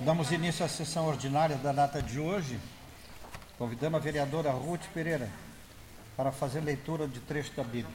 [0.00, 2.58] Damos início à sessão ordinária da data de hoje.
[3.58, 5.30] Convidamos a vereadora Ruth Pereira
[6.16, 7.94] para fazer leitura de trecho da Bíblia.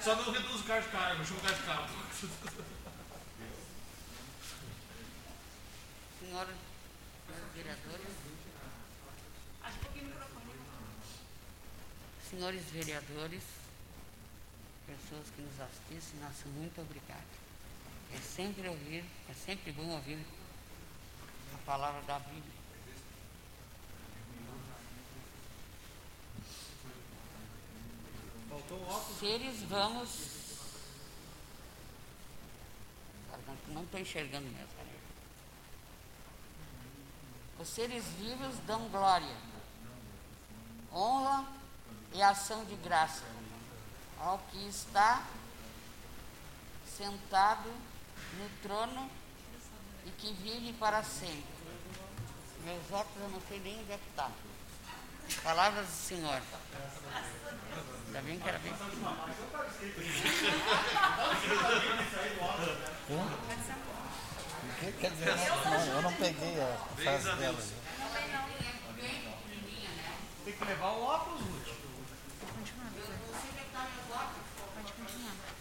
[0.00, 2.55] Só não reduz o carro de cargo, chama o carro de carro.
[6.36, 8.08] Senhora, senhores vereadores.
[12.28, 13.42] Senhores vereadores,
[14.86, 17.24] pessoas que nos assistem, nosso muito obrigado.
[18.12, 20.22] É sempre ouvir, é sempre bom ouvir
[21.54, 22.52] a palavra da Bíblia.
[28.48, 29.18] Faltou um óculos.
[29.18, 30.08] Seres vamos.
[33.46, 34.68] Não- Não estou enxergando mesmo.
[37.58, 39.36] Os seres vivos dão glória,
[40.92, 41.44] honra
[42.12, 43.24] e ação de graça
[44.18, 45.24] ao que está
[46.96, 47.70] sentado
[48.38, 49.10] no trono
[50.04, 51.56] e que vive para sempre.
[52.64, 54.30] Meus óculos eu não sei nem onde é que está.
[55.42, 56.42] Palavras do Senhor.
[58.06, 58.72] Ainda bem que era bem
[63.08, 64.05] O
[64.76, 65.34] que quer dizer?
[65.64, 67.58] Não, eu não peguei a frase dela.
[70.44, 71.76] Tem que levar o óculos, Ruth.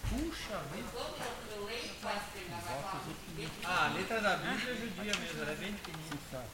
[0.10, 0.90] Puxa vida.
[3.64, 6.46] Ah, a letra da Bíblia é judia mesmo, ela é bem pequenininha.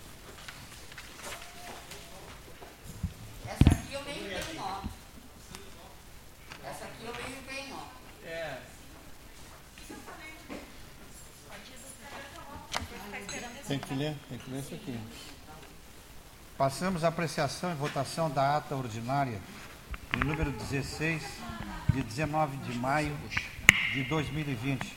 [3.47, 4.81] Essa aqui eu leio bem, ó.
[6.63, 7.85] Essa aqui eu leio bem, ó.
[8.25, 8.61] É.
[13.71, 14.99] Tem que ler, tem que ler isso aqui.
[16.57, 19.39] Passamos à apreciação e votação da ata ordinária
[20.11, 21.23] de número 16,
[21.93, 23.17] de 19 de maio
[23.93, 24.93] de 2020.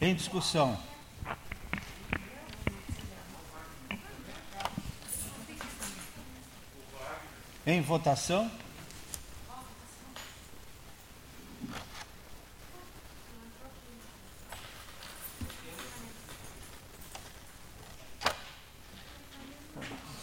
[0.00, 0.80] Em discussão.
[7.66, 8.50] Em votação.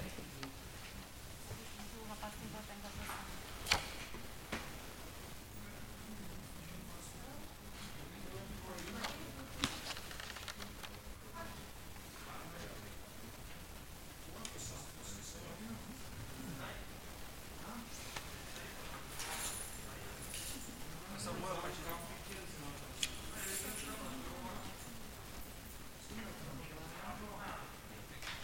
[2.09, 3.29] rapaz tem que botar em posição.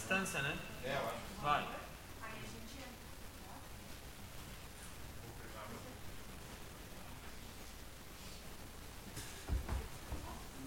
[0.00, 0.56] A distância, né?
[0.82, 1.42] É, eu acho.
[1.42, 1.62] Vai.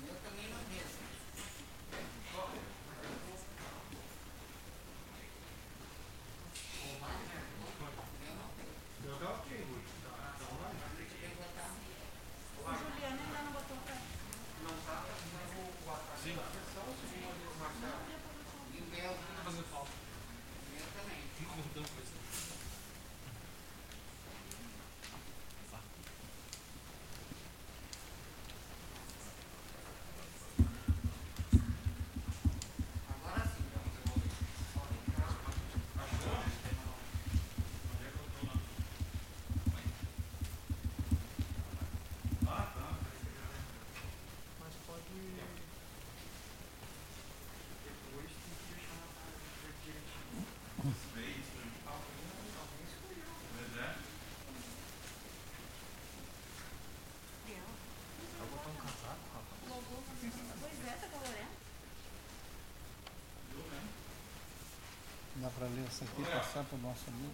[0.08, 0.94] Eu também não vejo.
[9.04, 9.94] Eu já ok, Ruth.
[12.60, 13.98] O Juliano ainda não botou o pé.
[18.74, 19.92] E o meu, Fazer falta.
[20.80, 21.24] eu também.
[65.44, 67.34] Dá para ler essa aqui passar para o nosso amigo?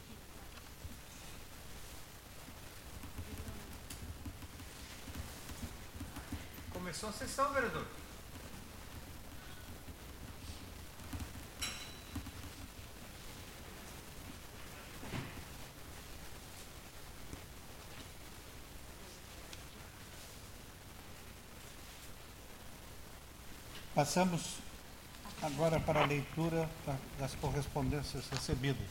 [6.72, 7.88] Começou a sessão, vereador.
[23.96, 24.69] Passamos
[25.54, 28.88] agora para a leitura da- das correspondências recebidas.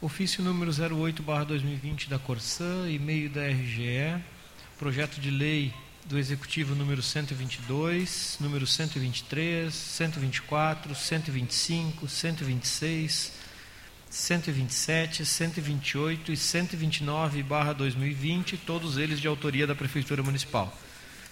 [0.00, 4.18] Ofício número 08/2020 da Corsã, e-mail da RGE,
[4.78, 5.72] projeto de lei
[6.04, 13.32] do Executivo número 122, número 123, 124, 125, 126,
[14.10, 20.76] 127, 128 e 129/2020, todos eles de autoria da Prefeitura Municipal.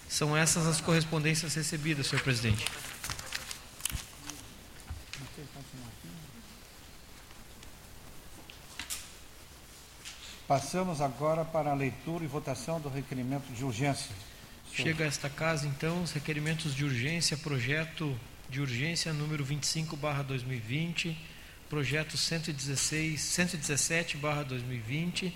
[0.09, 2.65] São essas as correspondências recebidas, senhor presidente.
[10.53, 14.11] Passamos agora para a leitura e votação do requerimento de urgência.
[14.71, 18.15] Chega a esta casa, então, os requerimentos de urgência, projeto
[18.51, 21.17] de urgência número 25/2020,
[21.67, 25.33] projeto 116, 117/2020,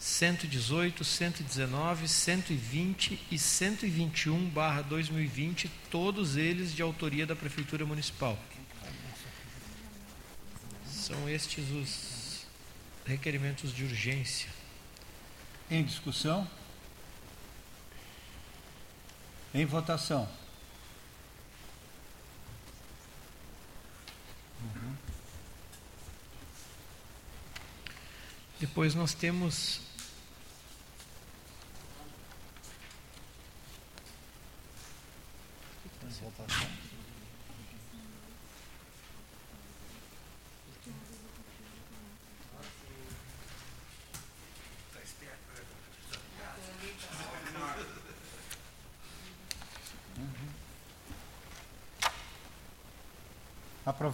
[0.00, 8.36] 118, 119, 120 e 121/2020, todos eles de autoria da prefeitura municipal.
[10.90, 12.13] São estes os
[13.06, 14.48] requerimentos de urgência.
[15.70, 16.48] Em discussão?
[19.52, 20.28] Em votação?
[28.58, 29.80] Depois nós temos
[36.02, 36.84] Em votação.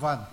[0.01, 0.27] Aprovado.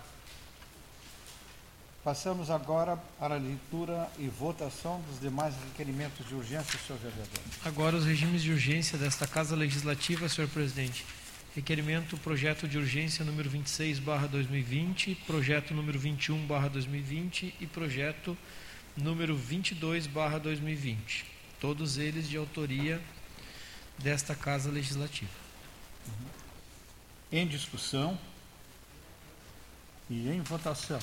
[2.01, 7.27] Passamos agora para a leitura e votação dos demais requerimentos de urgência, senhor vereador.
[7.65, 11.05] Agora os regimes de urgência desta Casa Legislativa, senhor presidente.
[11.53, 18.37] Requerimento projeto de urgência número 26/2020, projeto número 21/2020 e projeto
[18.95, 21.25] número 22/2020.
[21.59, 23.01] Todos eles de autoria
[23.97, 25.29] desta Casa Legislativa.
[27.29, 28.17] Em discussão
[30.09, 30.99] e em votação.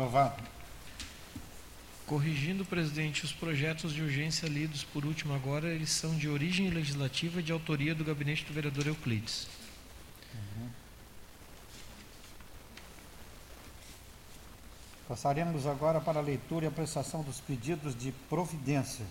[0.00, 0.42] Aprovado.
[2.06, 7.42] Corrigindo, presidente, os projetos de urgência lidos por último agora, eles são de origem legislativa
[7.42, 9.46] de autoria do gabinete do vereador Euclides.
[15.06, 19.04] Passaremos agora para a leitura e apreciação dos pedidos de providência.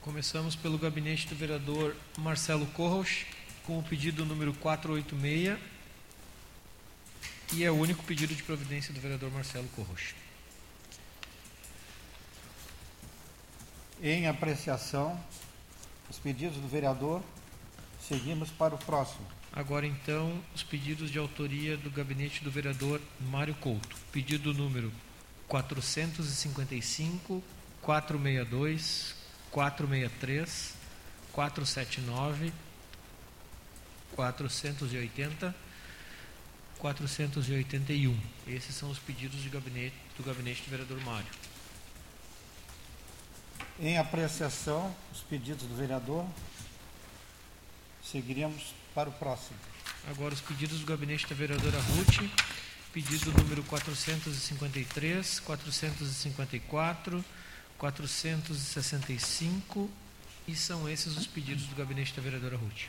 [0.00, 3.26] Começamos pelo gabinete do vereador Marcelo Corros,
[3.66, 5.75] com o pedido número 486,
[7.52, 10.14] e é o único pedido de providência do vereador Marcelo Corros.
[14.02, 15.18] Em apreciação,
[16.10, 17.22] os pedidos do vereador,
[18.06, 19.26] seguimos para o próximo.
[19.52, 23.96] Agora então, os pedidos de autoria do gabinete do vereador Mário Couto.
[24.12, 24.92] Pedido número
[25.48, 27.42] 455,
[27.80, 29.14] 462,
[29.50, 30.74] 463,
[31.32, 32.52] 479,
[34.14, 35.54] 480,
[36.78, 38.18] 481.
[38.46, 41.28] Esses são os pedidos de gabinete, do gabinete do vereador Mário.
[43.78, 46.26] Em apreciação, os pedidos do vereador,
[48.02, 49.58] seguiremos para o próximo.
[50.08, 52.30] Agora os pedidos do gabinete da vereadora Ruth,
[52.92, 57.24] pedido número 453, 454,
[57.76, 59.90] 465
[60.48, 62.84] e são esses os pedidos do gabinete da vereadora Ruth.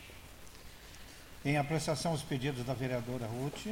[1.46, 3.68] Em apreciação, os pedidos da vereadora Ruth,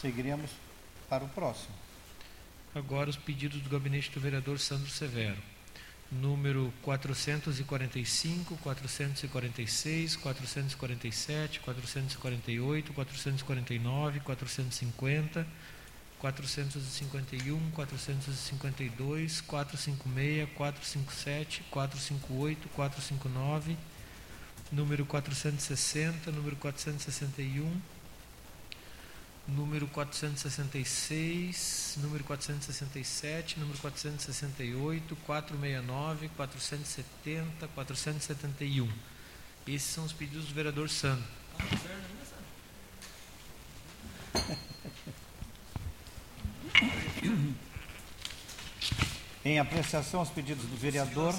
[0.00, 0.50] seguiremos
[1.08, 1.74] para o próximo.
[2.74, 5.40] Agora os pedidos do gabinete do vereador Sandro Severo.
[6.10, 15.46] número 445, 446, 447, 448, 449, 450,
[16.18, 23.76] 451, 452, 456, 457, 458, 459,
[24.72, 27.80] número 460, número 461,
[29.48, 38.88] número 466, número 467, número 468, 469, 470, 471.
[39.66, 41.24] Esses são os pedidos do vereador Sandro.
[49.44, 51.32] Em apreciação aos pedidos do vereador,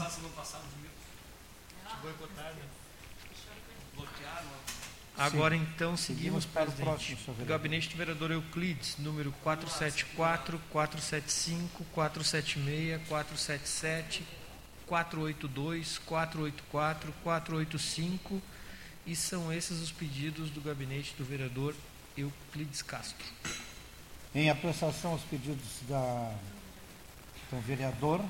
[5.17, 7.57] Agora então seguimos Seguimos para o próximo, senhor vereador.
[7.57, 14.23] Gabinete do vereador Euclides, número 474, 475, 476, 477,
[14.85, 18.41] 482, 484, 485
[19.07, 21.73] e são esses os pedidos do gabinete do vereador
[22.15, 23.25] Euclides Castro.
[24.35, 26.31] em apreciação aos pedidos da,
[27.49, 28.23] do vereador,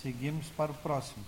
[0.00, 1.24] seguimos para o próximo.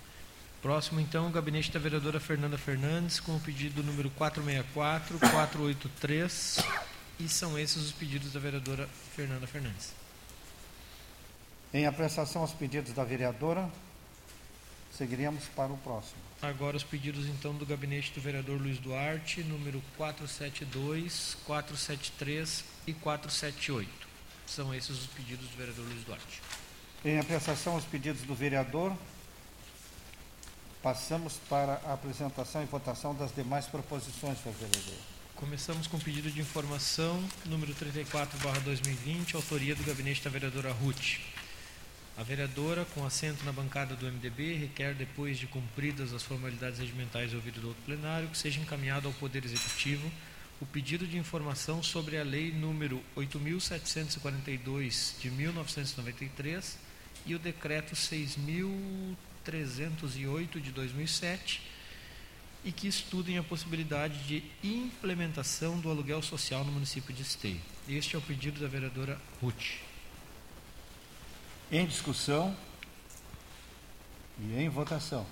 [0.62, 6.58] Próximo, então, o gabinete da vereadora Fernanda Fernandes, com o pedido número 464, 483,
[7.18, 8.86] e são esses os pedidos da vereadora
[9.16, 9.94] Fernanda Fernandes.
[11.72, 13.70] Em apreciação aos pedidos da vereadora,
[14.92, 16.20] seguiremos para o próximo.
[16.42, 23.88] Agora os pedidos, então, do gabinete do vereador Luiz Duarte, número 472, 473 e 478.
[24.46, 26.42] São esses os pedidos do vereador Luiz Duarte.
[27.02, 28.94] Em apreciação aos pedidos do vereador,
[30.82, 34.98] passamos para a apresentação e votação das demais proposições, senhor vereador.
[35.36, 41.18] Começamos com o pedido de informação, número 34/2020, autoria do gabinete da vereadora Ruth.
[42.16, 47.32] A vereadora, com assento na bancada do MDB, requer, depois de cumpridas as formalidades regimentais
[47.32, 50.10] ouvido do outro plenário, que seja encaminhado ao Poder Executivo
[50.60, 56.76] o pedido de informação sobre a Lei número 8.742 de 1993
[57.24, 57.96] e o Decreto
[59.46, 61.62] 6.308 de 2007
[62.64, 67.60] e que estudem a possibilidade de implementação do aluguel social no município de Esteio.
[67.88, 69.80] Este é o pedido da vereadora Ruth.
[71.72, 72.54] Em discussão
[74.38, 75.26] e em votação.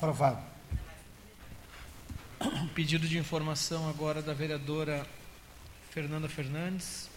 [0.00, 0.42] Aprovado.
[2.74, 5.06] Pedido de informação agora da vereadora
[5.90, 7.10] Fernanda Fernandes,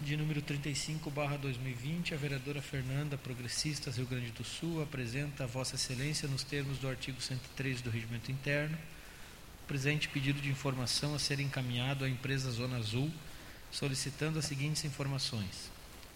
[0.00, 2.12] de número 35, barra 2020.
[2.12, 6.88] A vereadora Fernanda, progressistas Rio Grande do Sul, apresenta a Vossa Excelência nos termos do
[6.88, 8.76] artigo 103 do Regimento Interno.
[9.62, 13.08] O presente pedido de informação a ser encaminhado à empresa Zona Azul,
[13.70, 15.70] solicitando as seguintes informações.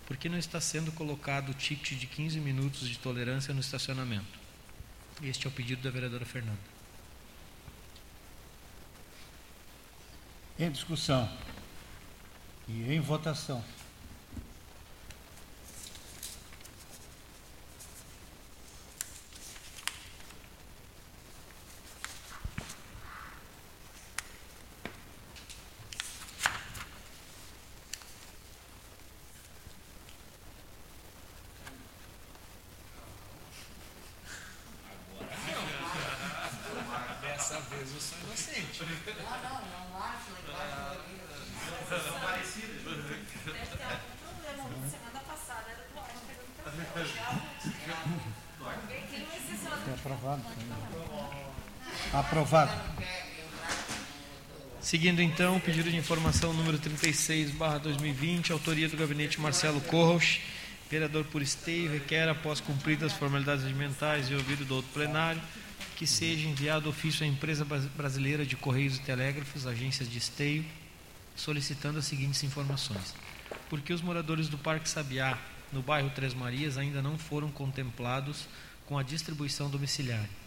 [0.09, 4.44] Por que não está sendo colocado o ticket de 15 minutos de tolerância no estacionamento?
[5.23, 6.59] Este é o pedido da vereadora Fernanda.
[10.59, 11.29] Em discussão
[12.69, 13.65] e em votação.
[37.21, 38.83] Dessa vez eu sou inocente.
[38.83, 40.97] Não, não, não acho legal.
[43.45, 44.89] Deve ter algum problema.
[44.89, 46.77] Semana passada era do ano, perguntando.
[48.65, 50.43] Alguém que não existe É aprovado.
[52.13, 52.73] Aprovado.
[54.95, 60.39] Seguindo então, o pedido de informação número 36, barra 2020, autoria do gabinete Marcelo Corros,
[60.89, 65.43] vereador por esteio, requer, após cumpridas as formalidades regimentais e ouvido do outro plenário,
[65.97, 70.65] que seja enviado ofício à empresa Bras- brasileira de Correios e Telégrafos, agências de esteio,
[71.35, 73.17] solicitando as seguintes informações.
[73.69, 75.37] Por que os moradores do Parque Sabiá,
[75.73, 78.47] no bairro Três Marias, ainda não foram contemplados
[78.87, 80.44] com a distribuição domiciliária?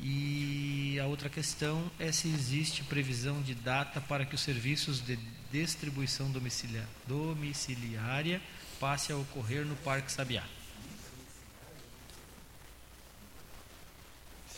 [0.00, 5.16] E a outra questão é se existe previsão de data para que os serviços de
[5.50, 8.40] distribuição domicilia- domiciliária
[8.78, 10.44] passe a ocorrer no Parque Sabiá.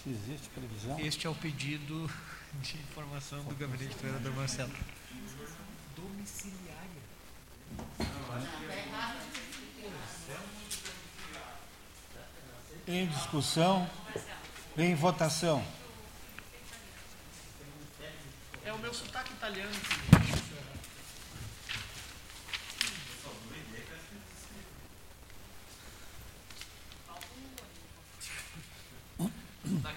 [0.02, 1.00] Se existe previsão.
[1.00, 2.10] Este é o pedido
[2.62, 4.72] de informação do gabinete do vereador Marcelo.
[12.86, 13.88] Em discussão.
[14.80, 15.62] Em votação.
[18.64, 19.70] É o meu sotaque italiano.
[29.82, 29.92] Tá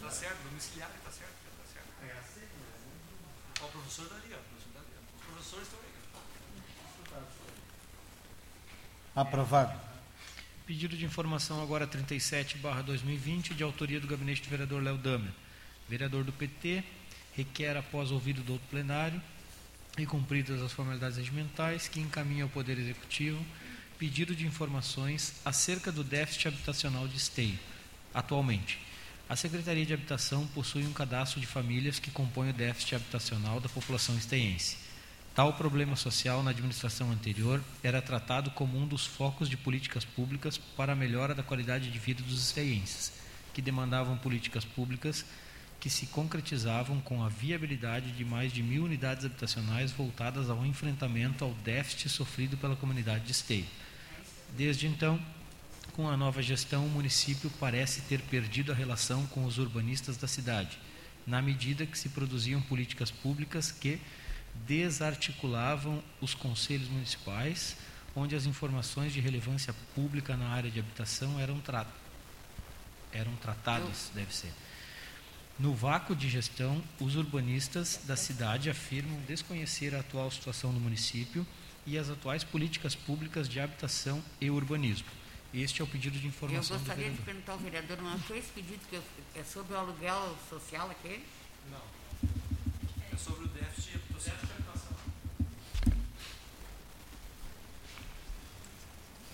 [0.00, 0.10] né?
[0.10, 1.88] Certo, domiciliar tá certo, tá certo.
[2.02, 2.48] É assim,
[3.60, 4.98] Ó, o professor daria, o professor daria.
[5.18, 5.88] Os professores estão aí.
[9.18, 9.76] Aprovado.
[10.64, 15.32] Pedido de informação agora 37/2020, de autoria do gabinete do vereador Léo Damer.
[15.88, 16.84] Vereador do PT
[17.34, 19.20] requer após ouvido do outro plenário
[19.98, 23.44] e cumpridas as formalidades regimentais que encaminha ao Poder Executivo
[23.98, 27.58] pedido de informações acerca do déficit habitacional de Esteio.
[28.14, 28.78] Atualmente,
[29.28, 33.68] a Secretaria de Habitação possui um cadastro de famílias que compõem o déficit habitacional da
[33.68, 34.87] população esteiense.
[35.38, 40.58] Tal problema social na administração anterior era tratado como um dos focos de políticas públicas
[40.58, 43.12] para a melhora da qualidade de vida dos esteienses,
[43.54, 45.24] que demandavam políticas públicas
[45.78, 51.44] que se concretizavam com a viabilidade de mais de mil unidades habitacionais voltadas ao enfrentamento
[51.44, 53.66] ao déficit sofrido pela comunidade de Esteio.
[54.56, 55.24] Desde então,
[55.92, 60.26] com a nova gestão, o município parece ter perdido a relação com os urbanistas da
[60.26, 60.76] cidade,
[61.24, 64.00] na medida que se produziam políticas públicas que
[64.66, 67.76] desarticulavam os conselhos municipais,
[68.14, 71.86] onde as informações de relevância pública na área de habitação eram, tra
[73.12, 74.52] eram tratadas, deve ser.
[75.58, 81.46] No vácuo de gestão, os urbanistas da cidade afirmam desconhecer a atual situação do município
[81.86, 85.08] e as atuais políticas públicas de habitação e urbanismo.
[85.52, 88.36] Este é o pedido de Eu informação do gostaria de perguntar ao vereador, não achou
[88.36, 89.02] esse pedido que eu-
[89.34, 91.24] é sobre o aluguel social aqui?
[93.10, 93.98] É sobre o déficit.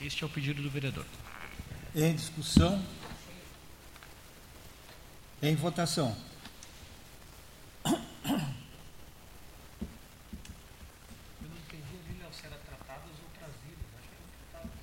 [0.01, 1.05] Este é o pedido do vereador.
[1.94, 2.83] Em discussão.
[5.42, 6.16] Em votação.
[7.85, 7.92] Eu
[11.49, 13.87] não entendi ali, Léo, se era tratadas ou trazidas.
[13.99, 14.81] Acho que eram tratadas.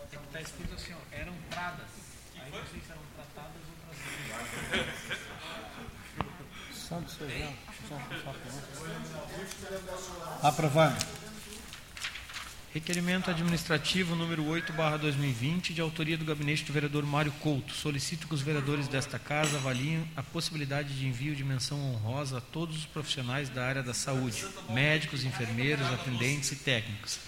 [0.00, 1.86] É que está escrito assim, ó, eram tradas.
[2.40, 5.18] Aí não sei se eram tratadas ou trazidas.
[6.74, 7.52] Só do seu Jean.
[7.88, 8.34] Só- só-
[10.48, 11.04] Aprovado.
[13.28, 17.74] Requerimento administrativo número 8/2020, de autoria do gabinete do vereador Mário Couto.
[17.74, 22.40] Solicito que os vereadores desta casa avaliem a possibilidade de envio de menção honrosa a
[22.40, 27.18] todos os profissionais da área da saúde, médicos, enfermeiros, atendentes e técnicos,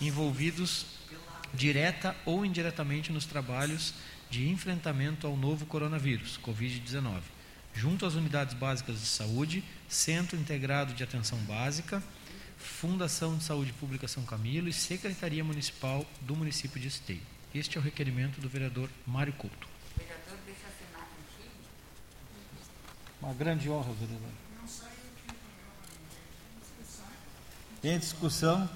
[0.00, 0.86] envolvidos
[1.52, 3.92] direta ou indiretamente nos trabalhos
[4.30, 7.20] de enfrentamento ao novo coronavírus, Covid-19,
[7.74, 12.02] junto às unidades básicas de saúde, Centro Integrado de Atenção Básica,
[12.60, 17.22] Fundação de Saúde Pública São Camilo e Secretaria Municipal do município de Esteio.
[17.54, 19.66] Este é o requerimento do vereador Mário Couto.
[19.96, 21.54] Vereador deixa assinar contigo?
[23.20, 24.30] Uma grande honra, vereador.
[27.82, 28.70] Em discussão.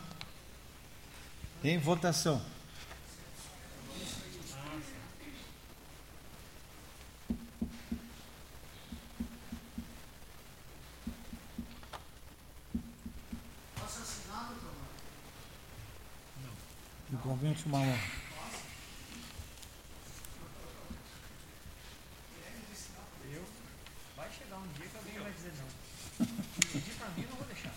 [1.62, 2.53] Em votação.
[17.24, 17.98] Igualmente uma honra.
[24.14, 26.26] Vai chegar um dia que alguém vai dizer não.
[26.70, 27.72] Pedir para mim, eu não vou deixar.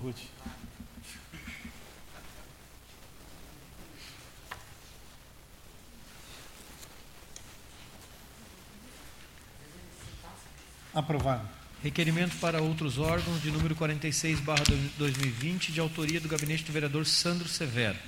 [0.00, 0.35] Ruth.
[10.96, 11.46] Aprovado.
[11.82, 14.64] Requerimento para outros órgãos de número 46, barra
[14.96, 17.98] 2020, de autoria do gabinete do vereador Sandro Severo.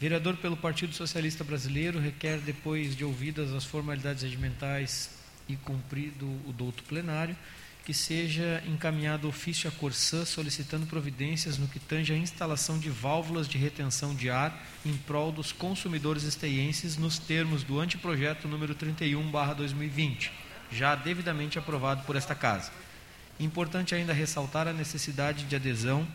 [0.00, 5.10] Vereador pelo Partido Socialista Brasileiro requer, depois de ouvidas as formalidades regimentais
[5.48, 7.36] e cumprido o douto plenário,
[7.84, 13.48] que seja encaminhado ofício à Corsã solicitando providências no que tange à instalação de válvulas
[13.48, 19.30] de retenção de ar em prol dos consumidores esteienses nos termos do anteprojeto número 31,
[19.30, 22.70] barra 2020 já devidamente aprovado por esta Casa.
[23.40, 26.06] Importante ainda ressaltar a necessidade de adesão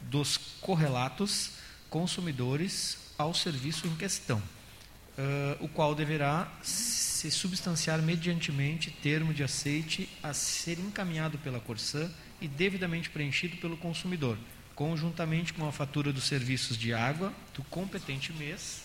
[0.00, 1.52] dos correlatos
[1.90, 10.08] consumidores ao serviço em questão, uh, o qual deverá se substanciar mediantemente termo de aceite
[10.22, 14.36] a ser encaminhado pela Corsã e devidamente preenchido pelo consumidor,
[14.74, 18.82] conjuntamente com a fatura dos serviços de água do competente mês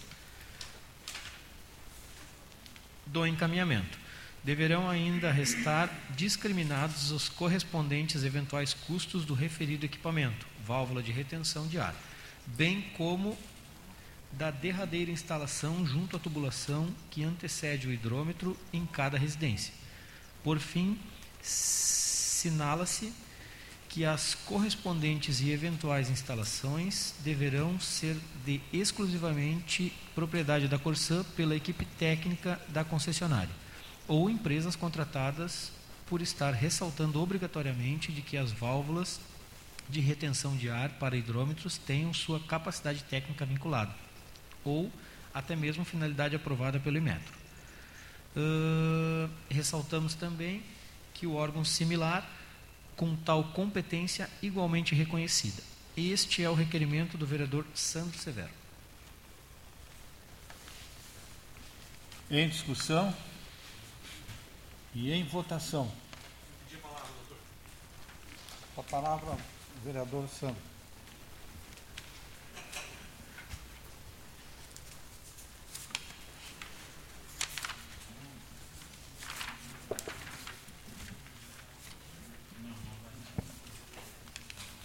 [3.05, 3.97] do encaminhamento.
[4.43, 11.77] Deverão ainda restar discriminados os correspondentes eventuais custos do referido equipamento, válvula de retenção de
[11.77, 11.93] ar,
[12.47, 13.37] bem como
[14.31, 19.73] da derradeira instalação junto à tubulação que antecede o hidrômetro em cada residência.
[20.41, 20.97] Por fim,
[21.41, 23.11] sinala-se
[23.89, 31.83] que as correspondentes e eventuais instalações deverão ser de exclusivamente propriedade da Corsã pela equipe
[31.83, 33.68] técnica da concessionária
[34.09, 35.71] ou empresas contratadas
[36.07, 39.21] por estar ressaltando obrigatoriamente de que as válvulas
[39.87, 43.93] de retenção de ar para hidrômetros tenham sua capacidade técnica vinculada
[44.65, 44.91] ou
[45.31, 47.33] até mesmo finalidade aprovada pelo Imetro.
[48.35, 50.63] Uh, ressaltamos também
[51.13, 52.27] que o órgão similar
[52.95, 55.61] com tal competência igualmente reconhecida.
[55.95, 58.49] Este é o requerimento do vereador Sandro Severo.
[62.29, 63.13] Em discussão
[64.93, 65.91] e em votação.
[68.75, 70.69] Com a palavra, o vereador Sandro.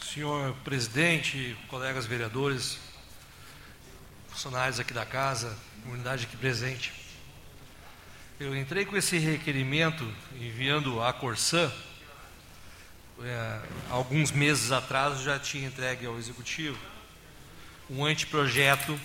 [0.03, 2.79] Senhor presidente, colegas vereadores,
[4.29, 7.04] funcionários aqui da casa, comunidade aqui presente.
[8.39, 10.05] Eu entrei com esse requerimento
[10.41, 11.73] enviando a Corsã.
[13.23, 16.79] É, alguns meses atrás já tinha entregue ao executivo
[17.89, 18.99] um anteprojeto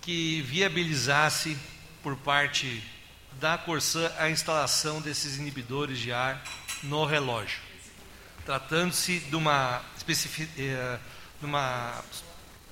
[0.00, 1.56] que viabilizasse
[2.02, 2.82] por parte
[3.40, 6.42] da Corsã a instalação desses inibidores de ar
[6.82, 7.72] no relógio
[8.44, 9.36] tratando-se de
[10.58, 10.98] eh,
[11.40, 12.02] de, uma,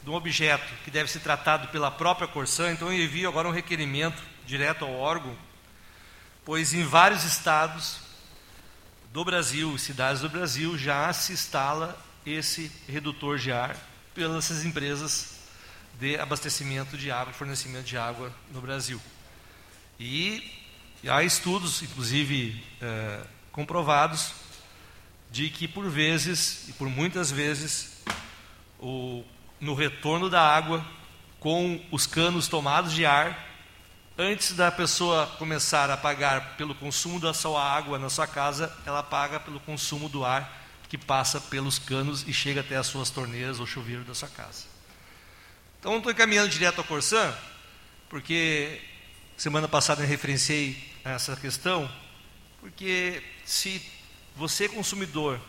[0.03, 3.53] de um objeto que deve ser tratado pela própria Corsã, então eu envio agora um
[3.53, 5.39] requerimento direto ao órgão,
[6.45, 8.01] pois em vários estados
[9.13, 13.77] do Brasil, cidades do Brasil, já se instala esse redutor de ar
[14.13, 15.39] pelas empresas
[16.01, 19.01] de abastecimento de água, fornecimento de água no Brasil.
[20.01, 20.43] E
[21.07, 24.33] há estudos, inclusive eh, comprovados,
[25.31, 28.03] de que por vezes, e por muitas vezes,
[28.81, 29.23] o,
[29.61, 30.85] no retorno da água,
[31.39, 33.50] com os canos tomados de ar,
[34.21, 39.03] antes da pessoa começar a pagar pelo consumo da sua água na sua casa, ela
[39.03, 43.59] paga pelo consumo do ar que passa pelos canos e chega até as suas torneiras
[43.59, 44.65] ou chuveiro da sua casa.
[45.79, 47.35] Então, estou encaminhando direto ao Corsã,
[48.11, 48.83] porque
[49.39, 51.91] semana passada eu referenciei essa questão,
[52.61, 53.81] porque se
[54.37, 55.41] você consumidor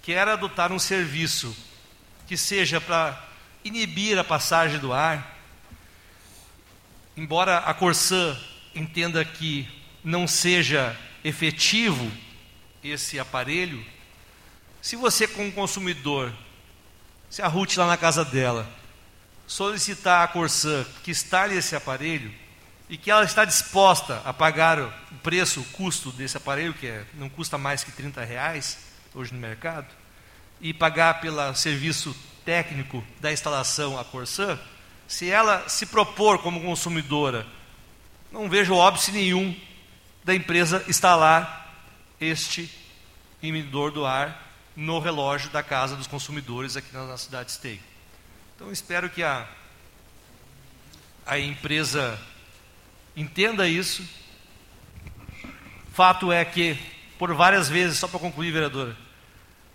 [0.00, 1.54] quer adotar um serviço
[2.26, 3.22] que seja para
[3.62, 5.35] inibir a passagem do ar,
[7.16, 8.36] embora a Corsã
[8.74, 9.68] entenda que
[10.04, 12.10] não seja efetivo
[12.84, 13.84] esse aparelho,
[14.80, 16.32] se você como consumidor
[17.28, 18.68] se arrute lá na casa dela,
[19.46, 22.32] solicitar a Corsã que instale esse aparelho,
[22.88, 27.04] e que ela está disposta a pagar o preço, o custo desse aparelho, que é,
[27.14, 28.78] não custa mais que 30 reais
[29.14, 29.88] hoje no mercado,
[30.60, 34.58] e pagar pelo serviço técnico da instalação a Corsã,
[35.06, 37.46] se ela se propor como consumidora,
[38.30, 39.54] não vejo óbice nenhum
[40.24, 41.74] da empresa instalar
[42.20, 42.70] este
[43.42, 47.80] inibidor do ar no relógio da casa dos consumidores aqui na cidade Esteio.
[48.54, 49.46] Então espero que a,
[51.24, 52.18] a empresa
[53.16, 54.06] Entenda isso.
[55.94, 56.78] Fato é que,
[57.18, 58.94] por várias vezes, só para concluir, vereadora,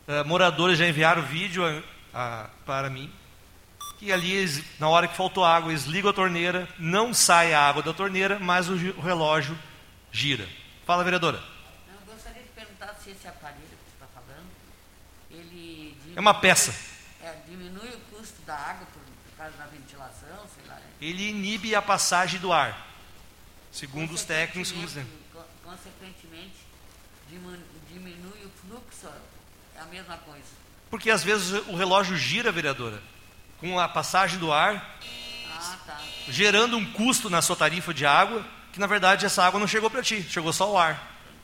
[0.07, 1.81] uh, moradores já enviaram vídeo a,
[2.13, 3.11] a, para mim,
[4.01, 7.83] que ali, na hora que faltou água, eles ligam a torneira, não sai a água
[7.83, 9.55] da torneira, mas o, relógio
[10.11, 10.49] gira.
[10.87, 11.37] Fala, vereadora.
[11.37, 14.49] Eu gostaria de perguntar se esse aparelho que você está falando,
[15.29, 15.95] ele...
[16.15, 16.73] É uma peça.
[17.23, 20.73] É, diminui o custo da água por, por causa da ventilação, sei lá.
[20.73, 20.81] Né?
[20.99, 22.87] Ele inibe a passagem do ar.
[23.71, 24.95] Segundo os técnicos, segundo os
[25.63, 26.55] Consequentemente,
[27.29, 29.07] diminui o fluxo,
[29.75, 30.43] é a mesma coisa.
[30.89, 33.01] Porque às vezes o relógio gira, vereadora,
[33.61, 34.99] com a passagem do ar,
[35.47, 36.01] ah, tá.
[36.27, 39.89] gerando um custo na sua tarifa de água, que na verdade essa água não chegou
[39.89, 41.01] para ti, chegou só o ar.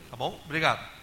[0.09, 0.37] Tá bom?
[0.43, 0.97] Obrigado.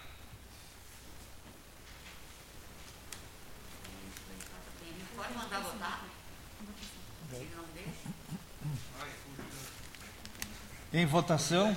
[10.95, 11.75] Em votação.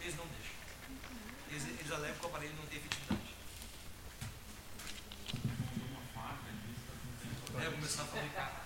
[0.00, 0.56] Eles não deixam.
[1.50, 3.20] Eles, eles alegam que o aparelho não tem efetividade.
[7.60, 8.62] É, começar a fabricar.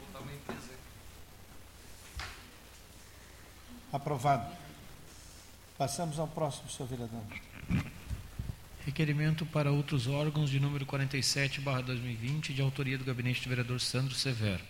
[0.00, 0.78] Botar uma empresa aí.
[3.94, 4.52] Aprovado.
[5.78, 7.22] Passamos ao próximo, senhor vereador.
[8.84, 14.64] Requerimento para outros órgãos de número 47/2020, de autoria do gabinete do vereador Sandro Severo.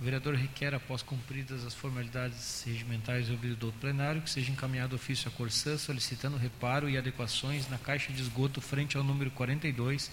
[0.00, 5.28] O vereador requer, após cumpridas as formalidades regimentais ouvido do plenário, que seja encaminhado ofício
[5.28, 10.10] à Corsã solicitando reparo e adequações na caixa de esgoto frente ao número 42,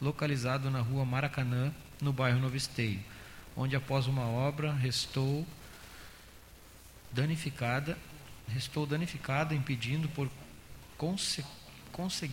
[0.00, 3.00] localizado na rua Maracanã, no bairro Novo Esteio,
[3.56, 5.44] onde após uma obra restou
[7.14, 7.96] danificada,
[8.48, 10.28] restou danificada, impedindo por
[10.98, 11.44] conse,
[11.92, 12.28] conse,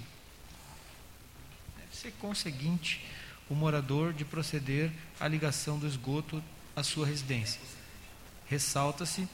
[1.77, 3.05] deve ser conseguinte
[3.49, 6.43] o morador de proceder à ligação do esgoto
[6.75, 7.61] à sua residência.
[8.47, 9.27] Ressalta-se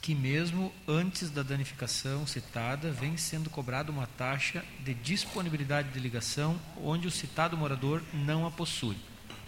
[0.00, 6.60] que mesmo antes da danificação citada, vem sendo cobrada uma taxa de disponibilidade de ligação
[6.76, 8.96] onde o citado morador não a possui.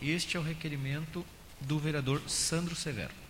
[0.01, 1.27] Este é o requerimento
[1.61, 3.24] do vereador Sandro Severo.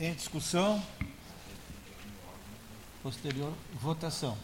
[0.00, 0.82] Em discussão.
[3.02, 4.34] Posterior votação.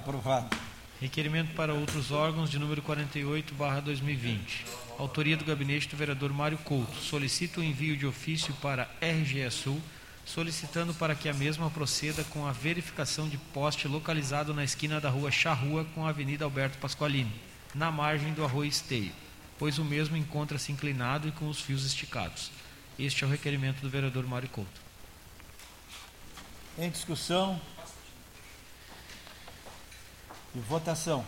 [0.00, 0.56] Aprovado.
[0.98, 4.64] Requerimento para outros órgãos de número 48/2020.
[4.98, 6.96] Autoria do gabinete do vereador Mário Couto.
[6.96, 9.78] Solicita o envio de ofício para RGE Sul,
[10.24, 15.10] solicitando para que a mesma proceda com a verificação de poste localizado na esquina da
[15.10, 17.32] rua Charrua com a Avenida Alberto Pasqualini,
[17.74, 19.12] na margem do Arroio Esteio,
[19.58, 22.50] pois o mesmo encontra-se inclinado e com os fios esticados.
[22.98, 24.80] Este é o requerimento do vereador Mário Couto.
[26.78, 27.60] Em discussão.
[30.54, 31.24] Votação.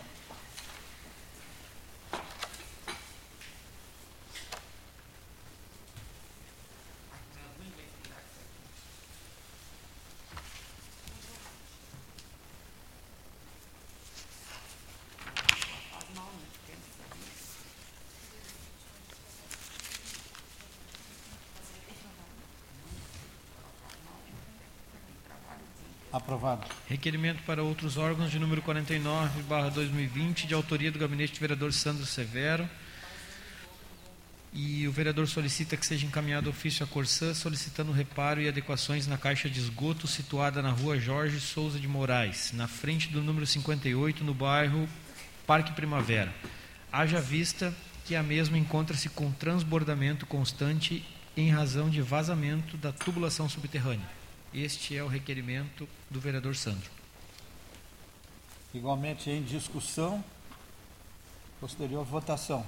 [26.13, 26.82] Aprovado.
[26.93, 32.69] Requerimento para outros órgãos de número 49/2020, de autoria do gabinete do vereador Sandro Severo.
[34.53, 39.17] E o vereador solicita que seja encaminhado ofício à Corsã solicitando reparo e adequações na
[39.17, 44.23] caixa de esgoto situada na rua Jorge Souza de Moraes, na frente do número 58,
[44.23, 44.87] no bairro
[45.47, 46.31] Parque Primavera.
[46.93, 47.75] Haja vista
[48.05, 51.03] que a mesma encontra-se com transbordamento constante
[51.35, 54.22] em razão de vazamento da tubulação subterrânea.
[54.55, 56.91] Este é o requerimento do vereador Sandro.
[58.75, 60.23] Igualmente em discussão.
[61.59, 62.67] Posterior votação.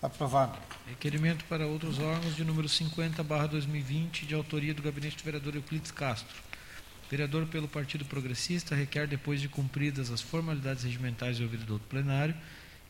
[0.00, 0.58] Aprovado.
[0.86, 6.36] Requerimento para outros órgãos de número 50/2020, de autoria do gabinete do vereador Euclides Castro.
[7.10, 12.34] Vereador pelo Partido Progressista requer, depois de cumpridas as formalidades regimentais ouvido do plenário,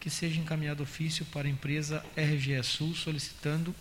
[0.01, 3.75] que seja encaminhado ofício para a empresa RGE Sul solicitando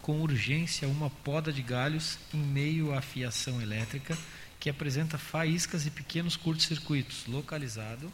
[0.00, 4.16] com urgência uma poda de galhos em meio à fiação elétrica
[4.58, 8.12] que apresenta faíscas e pequenos curtos-circuitos, localizado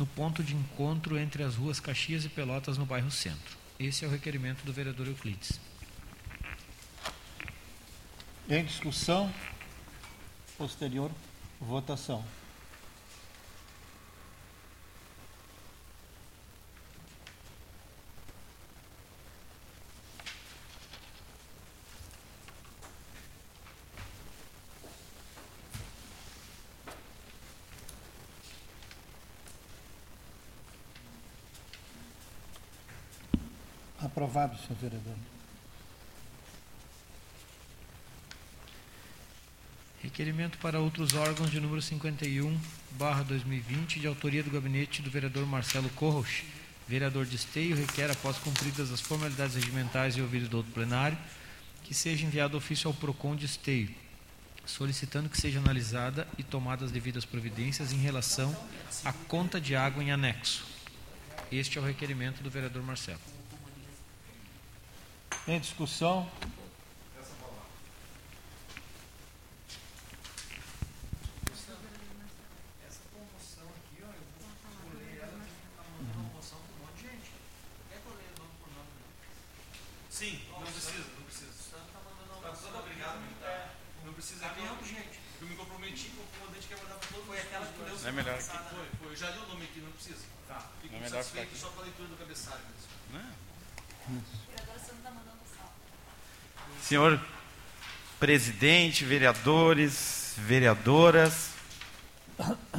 [0.00, 3.58] no ponto de encontro entre as ruas Caxias e Pelotas, no bairro Centro.
[3.78, 5.60] Esse é o requerimento do vereador Euclides.
[8.48, 9.30] Em discussão,
[10.56, 11.10] posterior
[11.60, 12.24] votação.
[34.30, 35.14] Aprovado, senhor vereador.
[40.00, 42.56] Requerimento para outros órgãos de número 51,
[42.92, 46.44] barra 2020, de autoria do gabinete do vereador Marcelo Corros.
[46.86, 51.18] Vereador de Esteio requer, após cumpridas as formalidades regimentais e ouvido do outro plenário,
[51.82, 53.92] que seja enviado ofício ao PROCON de Esteio,
[54.64, 58.56] solicitando que seja analisada e tomadas as devidas providências em relação
[59.04, 60.64] à conta de água em anexo.
[61.50, 63.39] Este é o requerimento do vereador Marcelo.
[65.48, 66.28] Em discussão,
[72.86, 74.24] Essa promoção aqui, ó, eu
[74.84, 75.32] vou ler ela,
[75.76, 77.32] tá mandando uma promoção para um monte de gente.
[77.88, 78.92] Quer que eu leia nome por nome?
[80.10, 81.52] Sim, não precisa, não precisa.
[81.72, 82.78] Tá mandando uma promoção.
[82.78, 83.74] obrigado, militar.
[84.04, 84.40] Não precisa.
[84.40, 85.20] Tá ganhando gente.
[85.40, 87.26] Eu me comprometi com o comandante que ia mandar para todo mundo.
[87.26, 89.08] Foi aquela que deu É melhor Foi, foi.
[89.08, 90.24] Eu já li o nome aqui, não precisa.
[90.46, 90.68] Tá.
[90.82, 92.90] Fico É melhor satisfeito ficar só com a leitura do cabeçário mesmo.
[96.90, 97.20] Senhor
[98.18, 101.50] presidente, vereadores, vereadoras,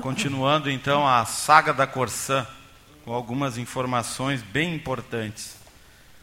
[0.01, 2.45] continuando então a saga da Corsã,
[3.05, 5.55] com algumas informações bem importantes.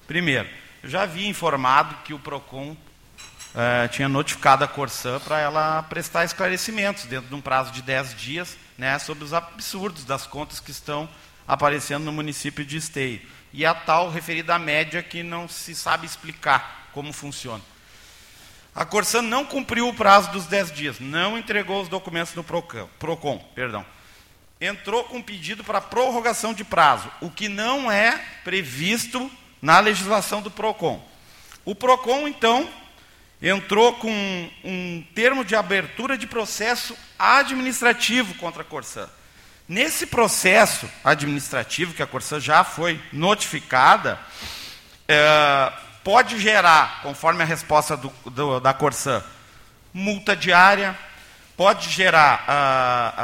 [0.06, 0.46] Primeiro,
[0.82, 2.76] eu já havia informado que o PROCON
[3.54, 8.14] eh, tinha notificado a Corsã para ela prestar esclarecimentos dentro de um prazo de 10
[8.16, 11.08] dias né, sobre os absurdos das contas que estão
[11.46, 13.22] aparecendo no município de Esteio.
[13.50, 17.62] E a tal referida à média que não se sabe explicar como funciona.
[18.78, 22.88] A Corsã não cumpriu o prazo dos 10 dias, não entregou os documentos no Procon,
[22.96, 23.84] Procon perdão.
[24.60, 29.28] Entrou com pedido para prorrogação de prazo, o que não é previsto
[29.60, 31.04] na legislação do Procon.
[31.64, 32.70] O Procon, então,
[33.42, 34.12] entrou com
[34.62, 39.10] um termo de abertura de processo administrativo contra a Corsã.
[39.68, 44.20] Nesse processo administrativo, que a Corsã já foi notificada,
[45.08, 49.22] é, pode gerar, conforme a resposta do, do, da Corsã,
[49.92, 50.98] multa diária,
[51.56, 53.14] pode gerar a,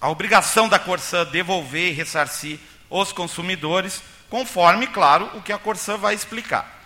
[0.00, 5.58] a, a obrigação da Corsã devolver e ressarcir os consumidores, conforme, claro, o que a
[5.58, 6.80] Corsã vai explicar.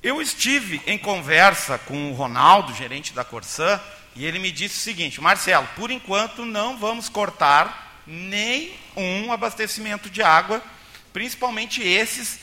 [0.00, 3.80] Eu estive em conversa com o Ronaldo, gerente da Corsã,
[4.14, 10.22] e ele me disse o seguinte: Marcelo, por enquanto não vamos cortar nenhum abastecimento de
[10.22, 10.62] água,
[11.12, 12.38] principalmente esses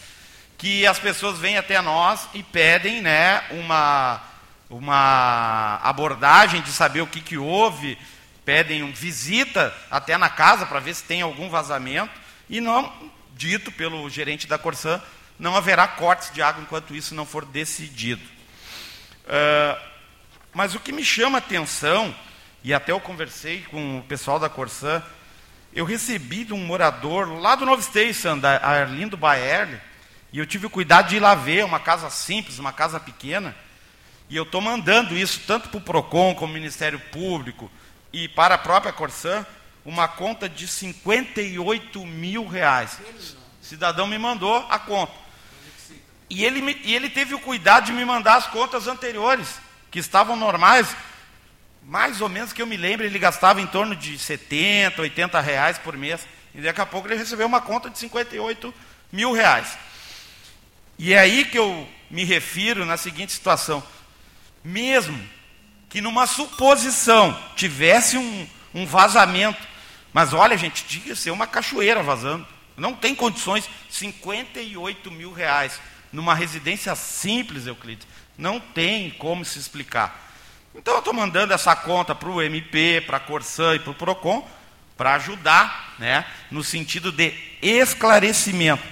[0.58, 4.22] que as pessoas vêm até nós e pedem né, uma,
[4.70, 7.98] uma abordagem de saber o que, que houve,
[8.44, 12.14] pedem um visita até na casa para ver se tem algum vazamento,
[12.50, 12.92] e não,
[13.36, 15.02] dito pelo gerente da Corsã,
[15.38, 18.24] não haverá cortes de água enquanto isso não for decidido.
[19.26, 19.80] Uh,
[20.54, 22.16] mas o que me chama a atenção,
[22.64, 25.04] e até eu conversei com o pessoal da Corsã,
[25.74, 29.78] eu recebi de um morador lá do Novo Station, da Arlindo Baerle,
[30.36, 33.56] e eu tive o cuidado de ir lá ver, uma casa simples, uma casa pequena,
[34.30, 37.72] e eu estou mandando isso tanto para o PROCON, como o Ministério Público,
[38.12, 39.48] e para a própria Corsã,
[39.86, 43.00] uma conta de 58 mil reais.
[43.62, 45.14] Cidadão me mandou a conta.
[46.30, 49.58] E ele, me, e ele teve o cuidado de me mandar as contas anteriores,
[49.90, 50.94] que estavam normais.
[51.82, 55.78] Mais ou menos que eu me lembro, ele gastava em torno de 70, 80 reais
[55.78, 56.28] por mês.
[56.54, 58.74] E daqui a pouco ele recebeu uma conta de 58
[59.14, 59.78] mil reais.
[60.98, 63.84] E é aí que eu me refiro na seguinte situação.
[64.64, 65.20] Mesmo
[65.90, 69.66] que numa suposição tivesse um, um vazamento,
[70.12, 72.48] mas olha, gente, que ser uma cachoeira vazando.
[72.78, 75.80] Não tem condições, 58 mil reais
[76.12, 78.08] numa residência simples, Euclides.
[78.38, 80.34] Não tem como se explicar.
[80.74, 83.96] Então eu estou mandando essa conta para o MP, para a Corsã e para o
[83.96, 84.48] PROCON,
[84.98, 88.84] para ajudar, né, no sentido de esclarecimento.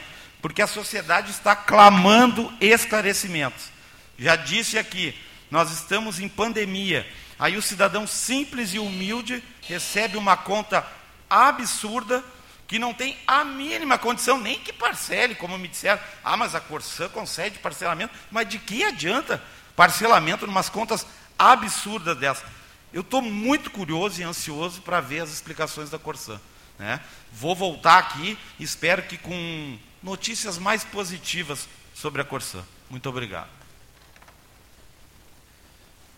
[0.43, 3.71] Porque a sociedade está clamando esclarecimentos.
[4.19, 5.17] Já disse aqui,
[5.49, 7.09] nós estamos em pandemia.
[7.39, 10.85] Aí o cidadão simples e humilde recebe uma conta
[11.29, 12.21] absurda
[12.67, 16.01] que não tem a mínima condição, nem que parcele, como me disseram.
[16.21, 18.13] Ah, mas a Corsã concede parcelamento.
[18.29, 19.41] Mas de que adianta
[19.77, 21.07] parcelamento em umas contas
[21.39, 22.43] absurdas dessas?
[22.91, 26.37] Eu estou muito curioso e ansioso para ver as explicações da Corsã.
[26.77, 26.99] Né?
[27.31, 32.63] Vou voltar aqui, espero que com notícias mais positivas sobre a Corsã.
[32.89, 33.49] Muito obrigado.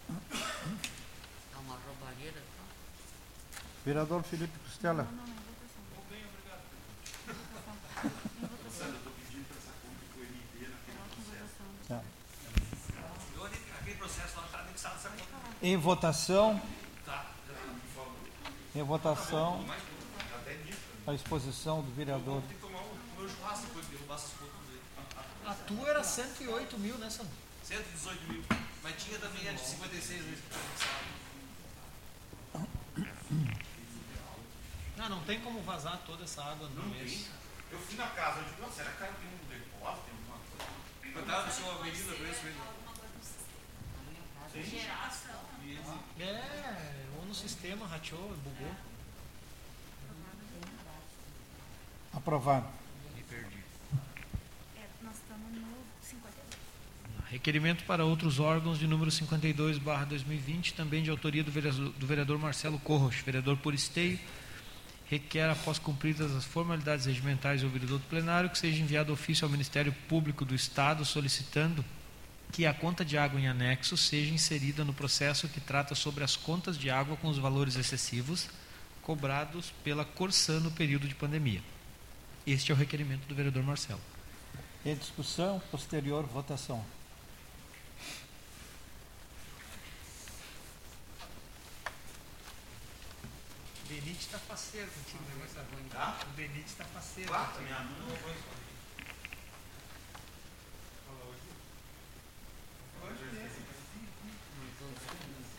[0.09, 2.41] Dá uma roubalheira.
[3.85, 5.07] Vereador Felipe Costela.
[11.87, 12.01] Tá.
[15.61, 16.61] Em votação.
[18.75, 19.65] Em votação.
[21.07, 22.41] A exposição do vereador.
[25.45, 27.31] A tua era 108 mil, né, Sandro?
[27.63, 28.43] 118 mil.
[28.83, 30.43] Mas tinha também a de 56 vezes.
[34.97, 37.27] Não, não tem como vazar toda essa água no mês.
[37.71, 41.13] Eu fui na casa, eu digo, será que tem um depósito, tem alguma coisa?
[41.13, 42.61] Cantava no seu avenida pra isso mesmo.
[46.19, 48.75] É, ou no sistema, rachou, bugou.
[52.13, 52.84] Aprovado.
[55.35, 55.67] É, nós estamos no
[56.01, 57.31] 52.
[57.31, 62.07] Requerimento para outros órgãos de número 52, barra 2020, também de autoria do vereador, do
[62.07, 64.19] vereador Marcelo Corros, vereador por esteio,
[65.09, 69.51] requer, após cumpridas as formalidades regimentais e ouvido do plenário, que seja enviado ofício ao
[69.51, 71.83] Ministério Público do Estado solicitando
[72.51, 76.35] que a conta de água em anexo seja inserida no processo que trata sobre as
[76.35, 78.47] contas de água com os valores excessivos
[79.01, 81.61] cobrados pela Corsã no período de pandemia.
[82.47, 83.99] Este é o requerimento do vereador Marcelo.
[84.85, 86.85] Em discussão, posterior votação.
[93.83, 96.19] O Benite está faceiro contigo, né, Tá?
[96.27, 97.29] O Benite está faceiro.
[97.29, 97.77] Quatro, minha.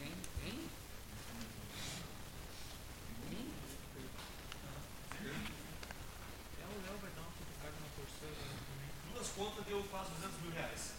[0.02, 0.12] Hein?
[0.44, 0.70] Hein?
[3.30, 3.52] Hein?
[5.22, 8.90] É o Léo vai dar uma cutucada na Corsã também.
[9.14, 10.92] Duas contas deu quase 200 mil reais.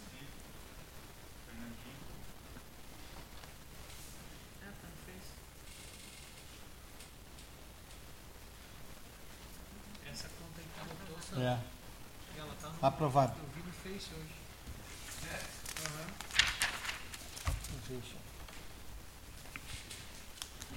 [4.62, 5.32] É, tá no Face.
[10.10, 11.60] Essa conta aí que botou, Sandro, É.
[12.38, 13.32] ela tá no, Aprovado.
[13.38, 14.38] eu vi no Face hoje.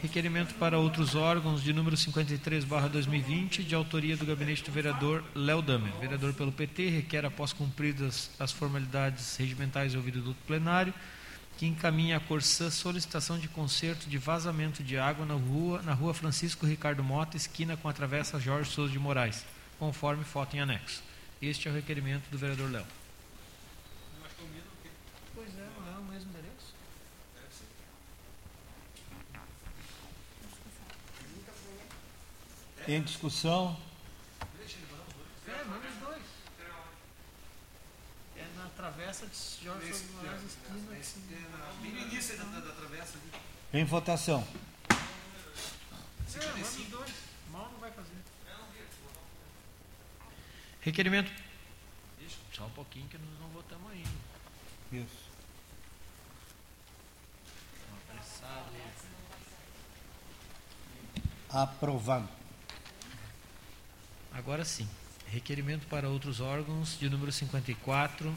[0.04, 5.24] Requerimento para outros órgãos de número 53, barra 2020, de autoria do gabinete do vereador
[5.34, 5.92] Léo Damer.
[6.00, 10.94] Vereador pelo PT, requer, após cumpridas as formalidades regimentais ouvido do plenário,
[11.58, 16.14] que encaminhe à Corsã solicitação de conserto de vazamento de água na rua, na rua
[16.14, 19.44] Francisco Ricardo Mota, esquina com a travessa Jorge Souza de Moraes,
[19.80, 21.10] conforme foto em anexo.
[21.42, 22.86] Este é o requerimento do vereador Léo.
[25.34, 26.74] Pois é, não é o mesmo endereço?
[32.88, 33.78] Em discussão,
[35.48, 36.22] É, manda os dois.
[38.38, 40.98] É na travessa de Jorge de Moraes, esquina.
[41.00, 41.22] assim.
[41.82, 43.32] Bem no início da, da, da travessa ali.
[43.82, 44.48] em votação.
[44.90, 47.12] É, manda os dois.
[47.52, 48.16] Mal não vai fazer.
[50.82, 51.32] Requerimento.
[52.20, 54.10] Deixa, só um pouquinho que nós não votamos ainda.
[54.92, 55.32] Isso.
[61.50, 62.30] Aprovado.
[64.32, 64.88] Agora sim.
[65.28, 68.34] Requerimento para outros órgãos de número 54,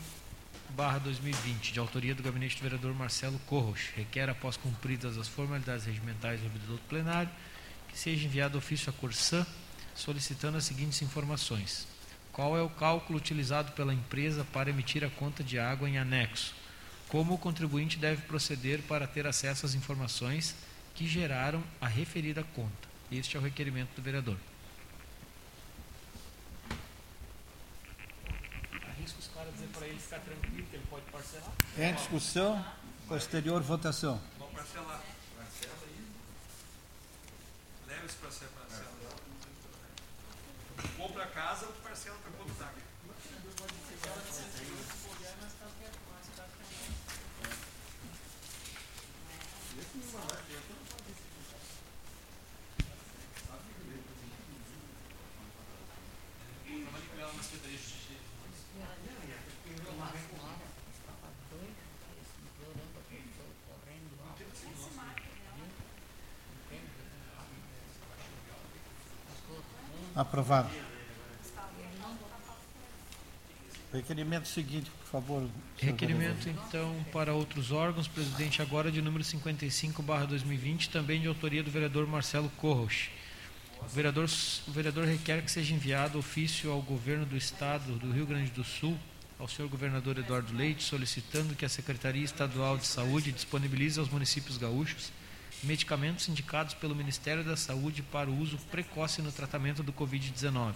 [0.71, 3.89] barra 2020, de autoria do gabinete do vereador Marcelo Corros.
[3.95, 7.31] Requer, após cumpridas as formalidades regimentais do do plenário,
[7.89, 9.47] que seja enviado ofício à Corsã
[9.95, 11.87] solicitando as seguintes informações.
[12.35, 16.53] Qual é o cálculo utilizado pela empresa para emitir a conta de água em anexo?
[17.09, 20.57] Como o contribuinte deve proceder para ter acesso às informações
[20.97, 22.89] que geraram a referida conta?
[23.11, 24.37] Este é o requerimento do vereador.
[28.89, 31.53] Arrisca os caras dizer para ele ficar tranquilo que ele pode parcelar.
[31.79, 32.67] Em discussão,
[33.07, 34.21] posterior votação.
[34.41, 35.01] Vamos parcelar.
[35.37, 36.05] Parcela aí.
[37.87, 38.95] Leva esse parcela parcela.
[40.97, 41.04] Compra a casa, parcela para quanto tá.
[41.04, 41.04] Trabalhei com ela na Secretaria de Justiça.
[41.04, 41.04] Uma senhora estava
[57.65, 58.21] dois dias
[62.45, 64.35] implorando a pessoa, correndo lá.
[70.17, 70.94] Aprovado.
[73.95, 75.49] Requerimento seguinte, por favor.
[75.79, 82.05] Requerimento, então, para outros órgãos, presidente, agora de número 55-2020, também de autoria do vereador
[82.05, 83.09] Marcelo Corros.
[83.81, 84.29] O vereador,
[84.67, 88.65] o vereador requer que seja enviado ofício ao governo do Estado do Rio Grande do
[88.65, 88.99] Sul,
[89.39, 94.57] ao senhor governador Eduardo Leite, solicitando que a Secretaria Estadual de Saúde disponibilize aos municípios
[94.57, 95.13] gaúchos
[95.63, 100.75] medicamentos indicados pelo Ministério da Saúde para o uso precoce no tratamento do Covid-19,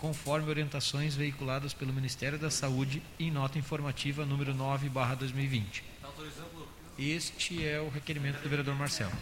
[0.00, 5.82] conforme orientações veiculadas pelo Ministério da Saúde em nota informativa número 9/2020.
[6.98, 9.12] Este é o requerimento do vereador Marcelo.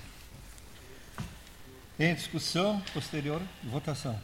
[1.99, 4.21] Em discussão, posterior, votação.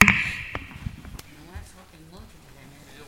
[0.00, 3.06] Não é só, tem um monte de remédio.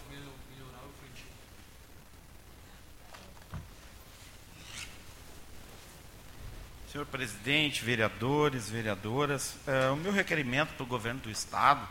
[6.95, 11.85] Senhor presidente, vereadores, vereadoras, eh, o meu requerimento para o governo do Estado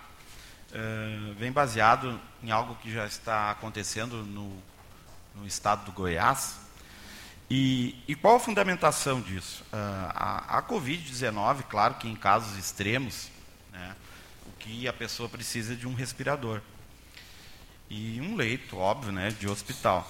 [0.71, 4.57] eh, vem baseado em algo que já está acontecendo no,
[5.35, 6.57] no Estado do Goiás.
[7.49, 9.65] E, e qual a fundamentação disso?
[9.73, 13.29] Ah, a a Covid-19, claro que em casos extremos,
[13.73, 13.97] né,
[14.45, 16.61] o que a pessoa precisa é de um respirador
[17.89, 20.09] e um leito, óbvio, né, de hospital.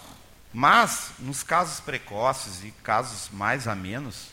[0.54, 4.33] Mas, nos casos precoces e casos mais a menos,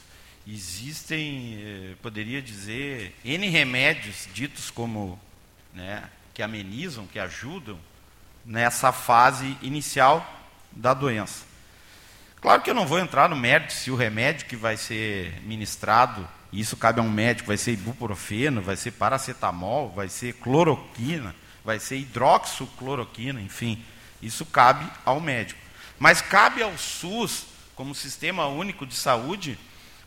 [0.53, 5.19] existem, eh, poderia dizer, N remédios ditos como
[5.73, 6.03] né,
[6.35, 7.79] que amenizam, que ajudam
[8.45, 10.27] nessa fase inicial
[10.73, 11.45] da doença.
[12.41, 16.27] Claro que eu não vou entrar no mérito se o remédio que vai ser ministrado,
[16.53, 21.35] isso cabe a um médico, vai ser ibuprofeno, vai ser paracetamol, vai ser cloroquina,
[21.65, 23.85] vai ser hidroxicloroquina, enfim,
[24.23, 25.61] isso cabe ao médico.
[25.99, 27.45] Mas cabe ao SUS,
[27.77, 29.59] como Sistema Único de Saúde,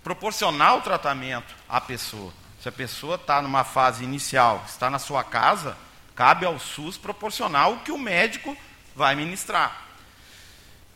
[0.04, 2.34] proporcionar o tratamento à pessoa.
[2.62, 5.78] Se a pessoa está numa fase inicial, está na sua casa,
[6.16, 8.56] cabe ao SUS proporcionar o que o médico
[8.96, 9.88] vai ministrar.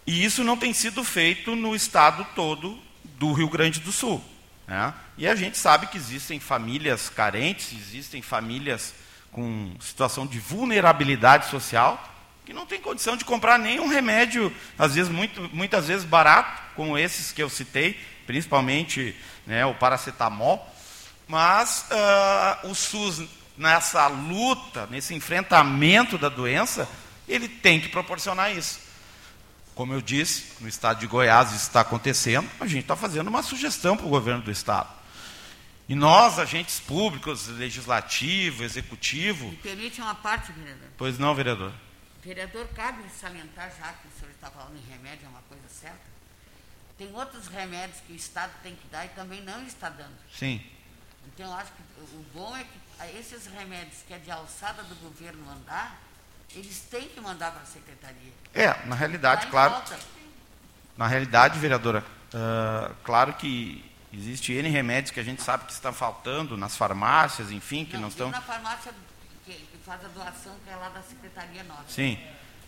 [0.05, 4.23] E isso não tem sido feito no estado todo do Rio Grande do Sul.
[4.65, 4.93] né?
[5.17, 8.93] E a gente sabe que existem famílias carentes, existem famílias
[9.31, 12.01] com situação de vulnerabilidade social,
[12.45, 16.97] que não tem condição de comprar nenhum remédio, às vezes muito, muitas vezes barato, como
[16.97, 19.15] esses que eu citei, principalmente
[19.47, 20.63] né, o paracetamol.
[21.27, 23.23] Mas ah, o SUS,
[23.57, 26.87] nessa luta, nesse enfrentamento da doença,
[27.27, 28.79] ele tem que proporcionar isso.
[29.73, 33.43] Como eu disse, no estado de Goiás isso está acontecendo, a gente está fazendo uma
[33.43, 34.89] sugestão para o governo do estado.
[35.89, 40.89] E nós, agentes públicos, legislativo, executivo, Me permite uma parte, vereador.
[40.97, 41.71] pois não, vereador?
[42.23, 46.16] Vereador, cabe salientar, já que o senhor está falando em remédio, é uma coisa certa.
[46.97, 50.15] Tem outros remédios que o Estado tem que dar e também não está dando.
[50.33, 50.61] Sim.
[51.27, 54.95] Então, eu acho que o bom é que esses remédios que é de alçada do
[54.95, 55.99] governo mandar,
[56.55, 58.33] eles têm que mandar para a secretaria.
[58.53, 59.83] É, na realidade, claro,
[60.97, 65.93] na realidade, vereadora, ah, claro que existe N remédios que a gente sabe que está
[65.93, 68.29] faltando nas farmácias, enfim, que não, digo estão.
[68.29, 68.93] na farmácia
[69.45, 71.89] que, que faz a doação, que é lá da secretaria nossa.
[71.89, 72.19] Sim.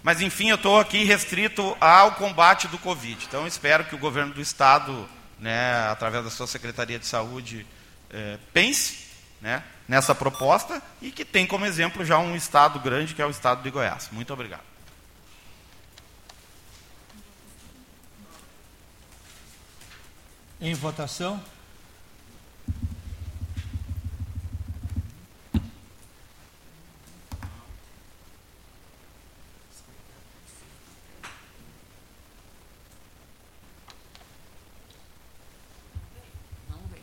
[0.02, 3.26] Mas, enfim, eu estou aqui restrito ao combate do Covid.
[3.26, 5.08] Então, espero que o governo do Estado,
[5.40, 7.66] né, através da sua Secretaria de Saúde,
[8.10, 9.10] eh, pense
[9.42, 13.30] né, nessa proposta e que tem como exemplo já um Estado grande, que é o
[13.30, 14.10] Estado de Goiás.
[14.12, 14.64] Muito obrigado.
[20.62, 21.42] Em votação.
[36.70, 37.02] Não vem.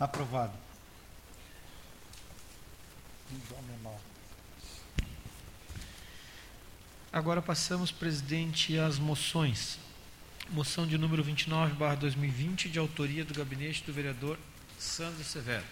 [0.00, 0.54] Aprovado.
[7.12, 9.78] Agora passamos, presidente, às moções.
[10.48, 14.38] Moção de número 29, barra 2020, de autoria do gabinete do vereador
[14.78, 15.66] Sandro Severo.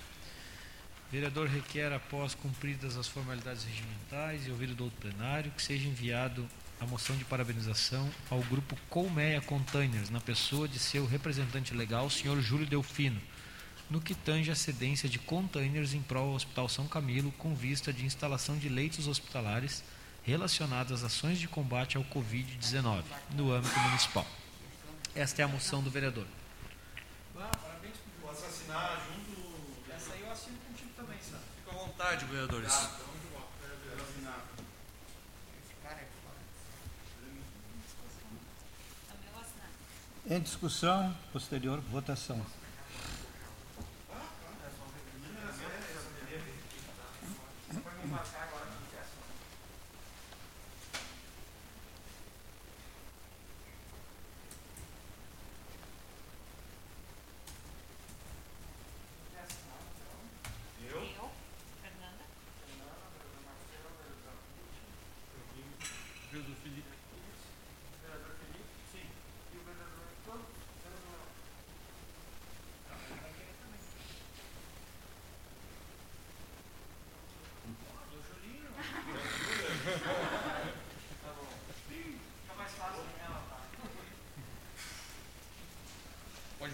[1.08, 5.88] O vereador requer, após cumpridas as formalidades regimentais e ouvido do outro plenário, que seja
[5.88, 6.46] enviado
[6.78, 12.38] a moção de parabenização ao grupo Colmeia Containers, na pessoa de seu representante legal, senhor
[12.42, 13.20] Júlio Delfino,
[13.90, 17.92] no que tange a cedência de containers em prol ao Hospital São Camilo, com vista
[17.92, 19.82] de instalação de leitos hospitalares
[20.22, 23.02] relacionados às ações de combate ao Covid-19
[23.34, 24.26] no âmbito municipal.
[25.14, 26.26] Esta é a moção do vereador.
[28.20, 29.90] Posso assinar junto.
[29.90, 31.42] Essa aí eu assino contigo também, sabe?
[31.64, 32.88] Fica à vontade, vereadores.
[40.30, 42.44] Em discussão, posterior votação.
[48.08, 48.57] Come on, back.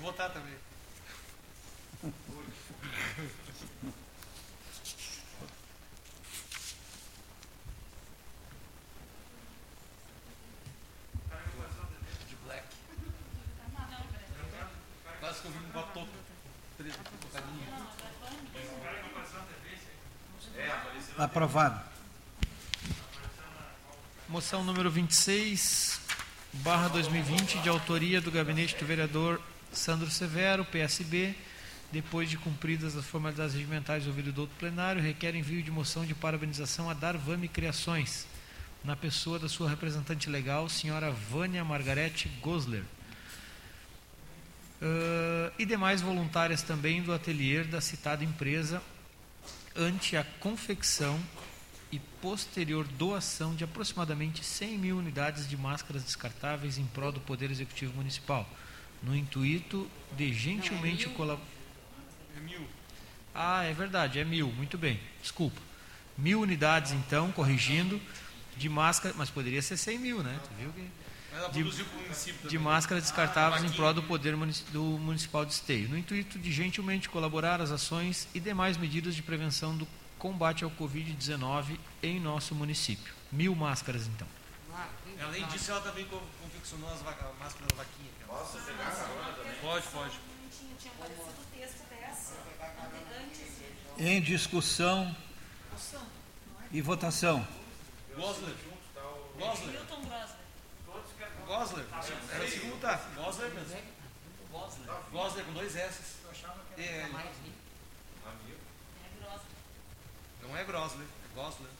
[0.04, 0.52] Votar também.
[12.28, 12.68] De black.
[15.20, 17.66] Quase que eu vim com a tocadinha.
[21.16, 21.80] Aprovado.
[24.28, 25.98] Moção número 26,
[26.52, 29.40] barra 2020, de autoria do gabinete do vereador
[29.74, 31.34] Sandro Severo, PSB,
[31.92, 36.14] depois de cumpridas as formalidades regimentais ouvido do outro plenário, requer envio de moção de
[36.14, 38.26] parabenização a Darvame Criações,
[38.82, 42.84] na pessoa da sua representante legal, senhora Vânia Margarete Gosler.
[44.84, 48.82] Ah, e demais voluntárias também do ateliê da citada empresa
[49.74, 51.18] ante a confecção
[51.90, 57.50] e posterior doação de aproximadamente 100 mil unidades de máscaras descartáveis em prol do Poder
[57.50, 58.48] Executivo Municipal,
[59.04, 61.46] no intuito de gentilmente colaborar.
[62.36, 62.66] É mil.
[63.34, 65.60] Ah, é verdade, é mil, muito bem, desculpa.
[66.16, 68.00] Mil unidades, então, corrigindo,
[68.56, 70.38] de máscara, mas poderia ser 100 mil, né?
[70.44, 70.80] Tu viu que
[71.52, 72.58] De- produziu para o município de também.
[72.60, 73.76] máscaras descartáveis em vaquinha.
[73.76, 78.28] prol do poder munici- do municipal de esteio, no intuito de gentilmente colaborar às ações
[78.32, 79.88] e demais medidas de prevenção do
[80.18, 83.12] combate ao Covid-19 em nosso município.
[83.32, 84.28] Mil máscaras, então.
[85.22, 88.10] Além disso, ela também co- confeccionou as vaca- máscaras da vaquinha.
[88.26, 88.90] Posso pegar
[89.60, 90.18] Pode, pode.
[90.42, 92.34] Não tinha, tinha aparecido o texto dessa
[93.20, 93.58] antes
[93.96, 95.16] de Em discussão
[96.70, 97.46] e votação.
[98.16, 98.54] Gosler.
[99.38, 99.68] Gosler.
[99.70, 100.36] Milton Grosler.
[101.46, 101.86] Gosler.
[102.32, 102.96] Era assim como tá.
[103.16, 103.94] Gosler mesmo.
[105.10, 106.00] Gosler com dois S.
[106.76, 107.32] É, É Grosler.
[110.42, 111.70] não é Grosler, é Gosler.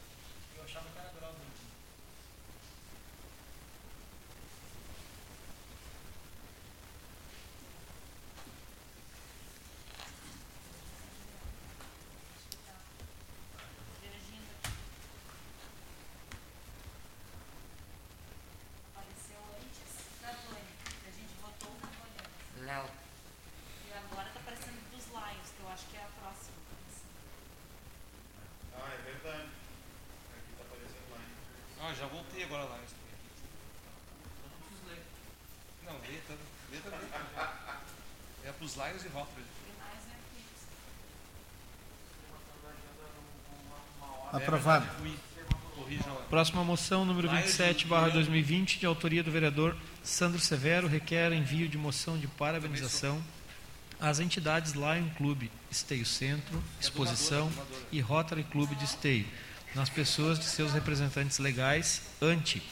[14.01, 14.53] Dirigindo.
[18.93, 20.75] Apareceu antes da Vânia.
[20.83, 22.67] que A gente votou na Vânia.
[22.67, 22.91] Léo.
[23.89, 26.55] E agora tá aparecendo dos Lions, que eu acho que é a próxima.
[28.77, 29.49] Ah, é verdade.
[30.37, 31.19] Aqui tá aparecendo lá.
[31.19, 31.25] hein?
[31.81, 32.79] Ah, já voltei agora lá.
[35.87, 36.35] Não, lê, tá,
[36.71, 37.01] lê também.
[38.45, 39.65] É para os Lions e é aqui.
[44.33, 44.87] Aprovado.
[44.87, 45.25] Lá.
[46.29, 51.69] Próxima moção, número Vai, 27, barra 2020, de autoria do vereador Sandro Severo, requer envio
[51.69, 53.23] de moção de parabenização
[54.05, 57.51] às entidades Lion Clube Esteio Centro, Exposição
[57.91, 59.27] e Rotary Clube de Esteio,
[59.75, 62.63] nas pessoas de seus representantes legais, ante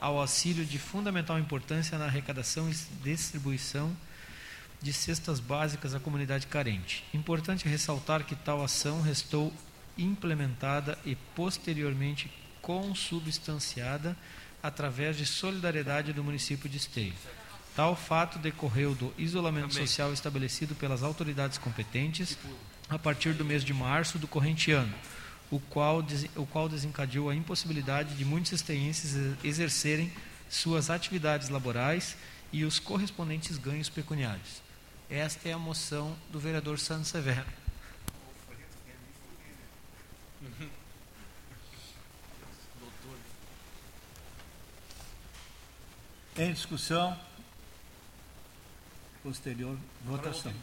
[0.00, 3.94] ao auxílio de fundamental importância na arrecadação e distribuição
[4.80, 7.04] de cestas básicas à comunidade carente.
[7.12, 9.52] Importante ressaltar que tal ação restou
[9.98, 12.32] implementada e posteriormente
[12.62, 14.16] consubstanciada
[14.62, 17.14] através de solidariedade do município de Esteio.
[17.78, 22.36] Tal fato decorreu do isolamento social estabelecido pelas autoridades competentes
[22.88, 24.92] a partir do mês de março do corrente ano,
[25.48, 26.04] o qual,
[26.34, 30.12] o qual desencadeou a impossibilidade de muitos esteenses exercerem
[30.50, 32.16] suas atividades laborais
[32.52, 34.60] e os correspondentes ganhos pecuniários.
[35.08, 37.46] Esta é a moção do vereador Santos Severo.
[46.36, 47.27] Em discussão.
[49.28, 49.76] Posterior
[50.06, 50.50] votação.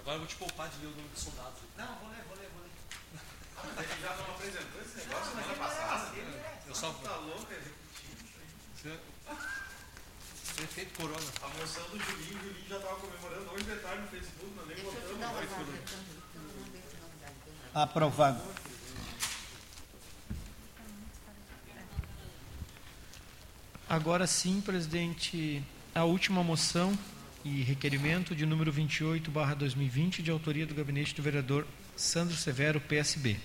[0.00, 1.60] Agora eu vou te poupar de ler o nome dos soldados.
[1.76, 2.70] Não, vou ler, vou ler, vou ler.
[3.84, 6.16] Ele já não apresentou esse negócio semana passada.
[6.66, 6.90] Eu só.
[6.90, 7.60] Tá louco, é
[10.56, 11.32] Prefeito Corona.
[11.42, 14.66] A moção do Julinho, o Julinho já estava comemorando hoje de tarde no Facebook, nós
[14.66, 15.20] nem votamos.
[15.20, 16.18] Não, vai, não, Julinho.
[17.74, 18.40] Aprovado.
[23.88, 25.62] Agora sim, presidente,
[25.94, 26.96] a última moção
[27.44, 31.66] e requerimento de número 28/2020 de autoria do gabinete do vereador
[31.96, 33.36] Sandro Severo, PSB.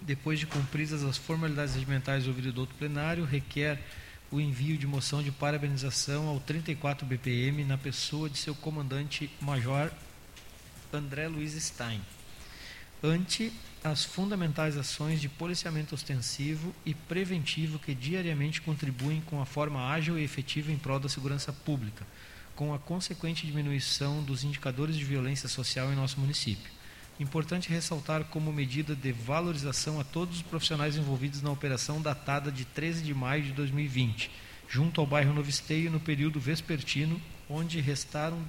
[0.00, 3.82] Depois de cumpridas as formalidades regimentais ouvido do outro plenário, requer
[4.30, 9.90] o envio de moção de parabenização ao 34 BPM na pessoa de seu comandante major
[10.92, 12.00] André Luiz Stein
[13.02, 13.52] ante
[13.84, 20.18] as fundamentais ações de policiamento ostensivo e preventivo que diariamente contribuem com a forma ágil
[20.18, 22.04] e efetiva em prol da segurança pública,
[22.56, 26.72] com a consequente diminuição dos indicadores de violência social em nosso município.
[27.18, 32.64] Importante ressaltar como medida de valorização a todos os profissionais envolvidos na operação datada de
[32.64, 34.30] 13 de maio de 2020,
[34.68, 38.42] junto ao bairro Novo Esteio no período vespertino, onde restaram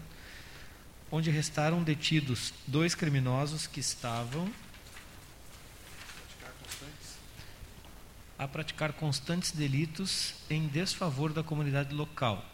[1.12, 4.50] onde restaram detidos dois criminosos que estavam
[8.38, 12.46] a praticar constantes delitos em desfavor da comunidade local.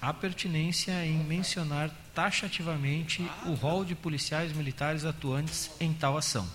[0.00, 6.48] Há pertinência em mencionar taxativamente o rol de policiais militares atuantes em tal ação.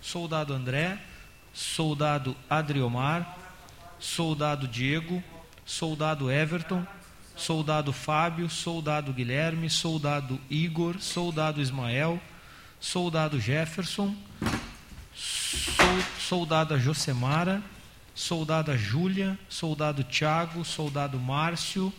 [0.00, 0.98] Soldado André,
[1.52, 3.36] soldado Adriomar,
[3.98, 5.22] soldado Diego,
[5.66, 6.86] soldado Everton,
[7.38, 12.20] soldado Fábio, soldado Guilherme, soldado Igor, soldado Ismael,
[12.80, 14.14] soldado Jefferson,
[15.14, 17.62] sol, soldada Josemara,
[18.14, 21.92] soldada Júlia, soldado Tiago, soldado Márcio,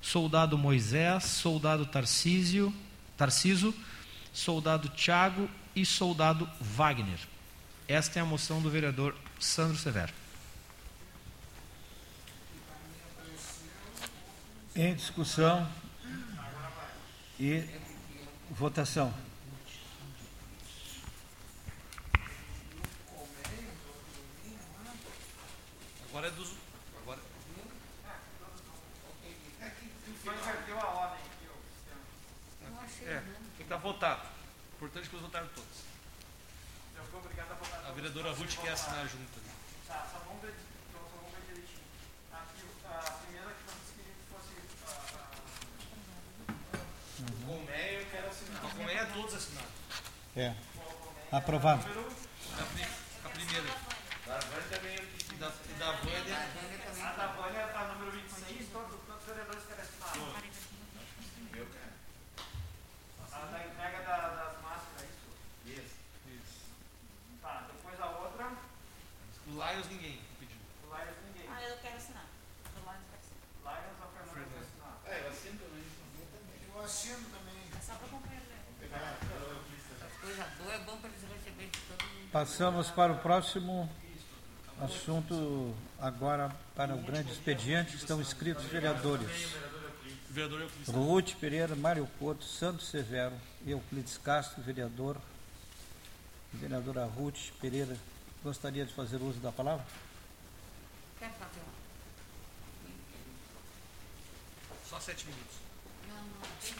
[0.00, 2.74] soldado Moisés, soldado Tarcísio,
[3.16, 3.72] Tarciso,
[4.32, 7.20] soldado Tiago e soldado Wagner.
[7.86, 10.21] Esta é a moção do vereador Sandro Severo.
[14.74, 15.68] Em discussão
[17.38, 17.64] e
[18.50, 19.12] votação.
[26.08, 26.52] Agora é dos.
[27.02, 27.18] Agora.
[32.88, 33.12] Sistema.
[33.12, 34.22] É, tem que estar votado.
[34.76, 35.82] Importante que eles votaram todos.
[37.88, 39.38] A vereadora Ruth quer assinar junto.
[39.40, 39.52] né?
[39.88, 40.54] Tá, só vamos ver,
[40.88, 41.80] então, só vamos ver direitinho.
[42.32, 44.52] Aqui, a primeira que nós queríamos que fosse.
[44.86, 45.30] a-
[47.46, 48.56] Colmeia, eu quero assinar.
[48.58, 49.68] Então, como é, todos assinaram.
[50.36, 50.54] É.
[51.30, 51.82] Aprovado.
[51.82, 52.86] A, pri-
[53.24, 53.68] a primeira.
[54.26, 56.36] Da Vânia também eu E da, e da Vânia.
[57.02, 60.42] A, da Vânia tá número 26, todos, os vereadores querem assinar.
[61.54, 61.92] Eu quero.
[63.32, 65.04] A da entrega da- das máscaras, é
[65.74, 65.90] isso?
[66.28, 66.60] Isso.
[67.42, 68.52] Tá, depois a outra,
[69.46, 70.56] O Lions ninguém pediu.
[70.84, 71.50] o Lions ninguém.
[71.50, 72.26] Ah, eu quero assinar.
[72.74, 73.82] Do Lions quero assinar.
[73.82, 74.94] Lions a Fernanda quer assinar.
[75.06, 75.28] É, eu
[76.84, 77.62] assino também.
[77.76, 78.12] É só para acompanhar.
[78.12, 78.51] Coisa boa, é bom para eles
[82.32, 83.90] Passamos para o próximo
[84.80, 87.96] assunto, agora para o grande expediente.
[87.96, 89.54] Estão inscritos vereadores.
[90.88, 93.34] Ruth Pereira, Mário Couto, Santos Severo,
[93.66, 95.18] Euclides Castro, vereador.
[96.54, 97.96] Vereadora Ruth Pereira,
[98.42, 99.84] gostaria de fazer uso da palavra?
[101.18, 101.72] Quer fazer uma?
[104.88, 105.56] Só sete minutos.
[106.08, 106.72] Não, não, tem.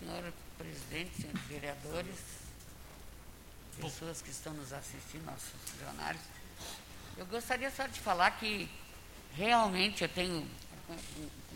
[0.00, 0.32] Senhor
[0.90, 2.16] presidente, senhores vereadores,
[3.80, 6.22] pessoas que estão nos assistindo, nossos funcionários,
[7.16, 8.68] eu gostaria só de falar que
[9.34, 10.46] realmente eu tenho,
[10.86, 10.96] com,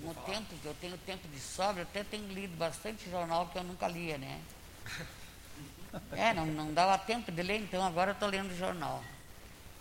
[0.01, 3.49] com o tempo que eu tenho tempo de sobra, eu até tenho lido bastante jornal
[3.49, 4.41] que eu nunca lia, né?
[6.11, 9.01] É, não, não dava tempo de ler, então agora eu estou lendo jornal.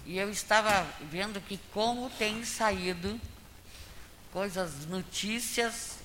[0.06, 3.20] E eu estava vendo que como tem saído
[4.32, 5.98] coisas, notícias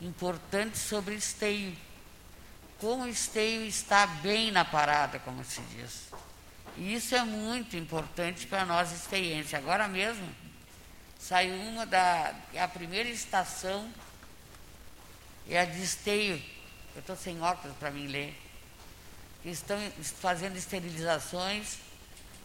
[0.00, 1.76] importantes sobre esteio.
[2.78, 6.08] Como o esteio está bem na parada, como se diz.
[6.76, 9.54] E isso é muito importante para nós esteienses.
[9.54, 10.28] Agora mesmo
[11.18, 12.34] saiu uma da.
[12.58, 13.90] A primeira estação
[15.48, 16.42] é a de esteio.
[16.94, 18.36] Eu estou sem óculos para mim ler.
[19.44, 19.78] estão
[20.20, 21.78] fazendo esterilizações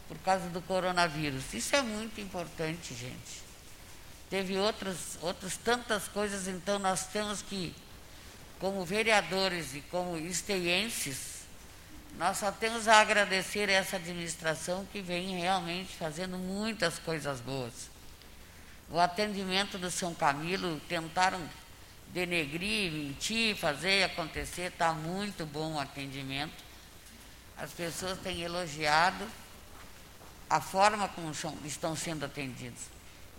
[0.08, 1.54] por causa do coronavírus.
[1.54, 3.42] Isso é muito importante, gente.
[4.30, 7.76] Teve outras, outras tantas coisas, então nós temos que,
[8.62, 11.41] como vereadores e como esteienses,
[12.20, 17.89] nós só temos a agradecer essa administração que vem realmente fazendo muitas coisas boas.
[18.88, 21.41] O atendimento do São Camilo, tentaram
[22.09, 26.64] denegrir, mentir, fazer acontecer, está muito bom o atendimento.
[27.57, 29.28] As pessoas têm elogiado
[30.47, 31.32] a forma como
[31.66, 32.82] estão sendo atendidos.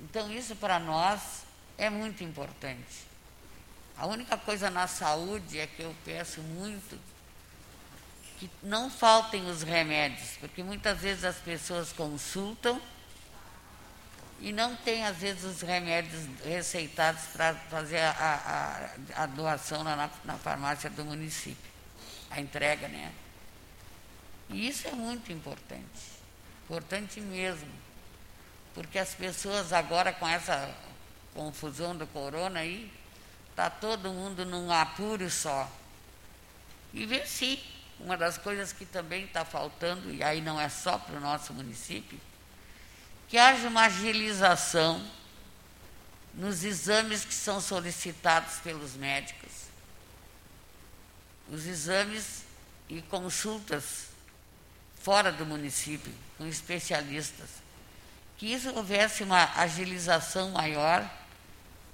[0.00, 1.44] Então, isso para nós
[1.78, 3.11] é muito importante.
[4.02, 6.98] A única coisa na saúde é que eu peço muito
[8.36, 12.82] que não faltem os remédios, porque muitas vezes as pessoas consultam
[14.40, 20.10] e não tem, às vezes, os remédios receitados para fazer a, a, a doação na,
[20.24, 21.70] na farmácia do município,
[22.28, 23.12] a entrega, né?
[24.50, 26.02] E isso é muito importante,
[26.64, 27.70] importante mesmo,
[28.74, 30.74] porque as pessoas agora com essa
[31.32, 32.90] confusão do corona aí,
[33.52, 35.70] está todo mundo num apuro só.
[36.92, 37.62] E se
[38.00, 41.52] uma das coisas que também está faltando, e aí não é só para o nosso
[41.54, 42.18] município,
[43.28, 45.02] que haja uma agilização
[46.34, 49.50] nos exames que são solicitados pelos médicos.
[51.50, 52.44] Os exames
[52.88, 54.06] e consultas
[55.02, 57.48] fora do município, com especialistas.
[58.38, 61.08] Que isso houvesse uma agilização maior,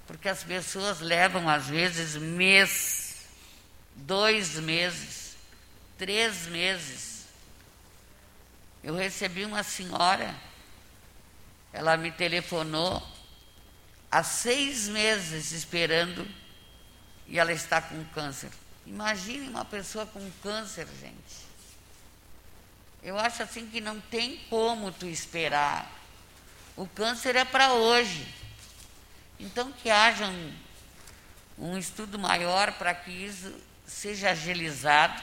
[0.09, 3.27] porque as pessoas levam, às vezes, mês,
[3.93, 5.35] dois meses,
[5.99, 7.27] três meses.
[8.83, 10.35] Eu recebi uma senhora
[11.71, 13.07] ela me telefonou
[14.09, 16.27] há seis meses esperando
[17.27, 18.49] e ela está com câncer.
[18.87, 21.47] Imagine uma pessoa com câncer, gente.
[23.03, 25.87] Eu acho assim que não tem como tu esperar.
[26.75, 28.39] O câncer é para hoje.
[29.39, 30.53] Então que haja um,
[31.57, 33.53] um estudo maior para que isso
[33.87, 35.21] seja agilizado,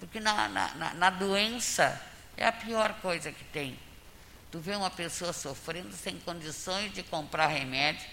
[0.00, 2.00] porque na, na, na doença
[2.36, 3.78] é a pior coisa que tem.
[4.50, 8.06] Tu vê uma pessoa sofrendo sem condições de comprar remédio,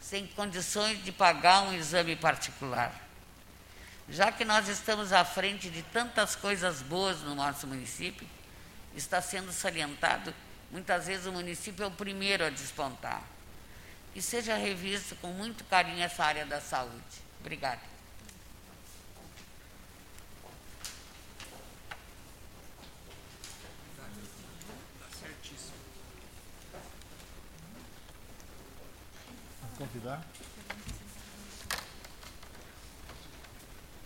[0.00, 2.94] sem condições de pagar um exame particular.
[4.08, 8.26] Já que nós estamos à frente de tantas coisas boas no nosso município,
[8.94, 10.34] está sendo salientado,
[10.70, 13.22] muitas vezes o município é o primeiro a despontar.
[14.12, 17.02] Que seja revisto com muito carinho essa área da saúde.
[17.40, 17.98] Obrigada.
[29.78, 30.20] convidar.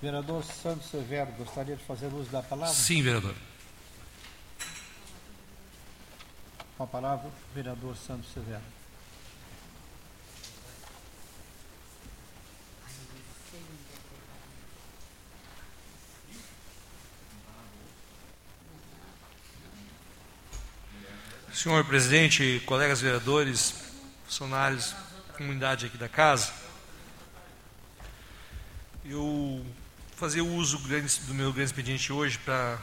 [0.00, 2.74] Vereador Santos Severo, gostaria de fazer uso da palavra?
[2.74, 3.34] Sim, vereador.
[6.76, 8.81] Com a palavra, vereador Santos Severo.
[21.55, 23.74] Senhor presidente, colegas vereadores,
[24.24, 24.94] funcionários
[25.36, 26.50] comunidade aqui da casa,
[29.05, 29.62] eu
[30.16, 32.78] fazer uso do meu grande expediente hoje para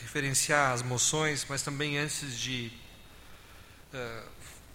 [0.00, 2.72] referenciar as moções, mas também antes de
[3.92, 4.28] uh,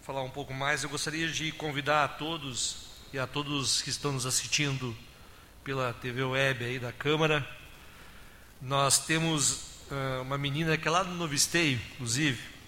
[0.03, 4.11] falar um pouco mais, eu gostaria de convidar a todos e a todos que estão
[4.11, 4.95] nos assistindo
[5.63, 7.49] pela TV Web aí da Câmara.
[8.61, 9.53] Nós temos
[9.89, 12.58] uh, uma menina que é lá do Novo Esteio, inclusive,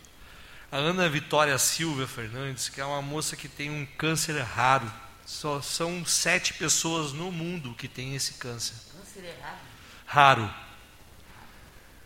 [0.72, 4.90] a Ana Vitória Silva Fernandes, que é uma moça que tem um câncer raro.
[5.26, 8.76] Só são sete pessoas no mundo que têm esse câncer.
[8.98, 9.58] Câncer é raro?
[10.06, 10.56] Raro.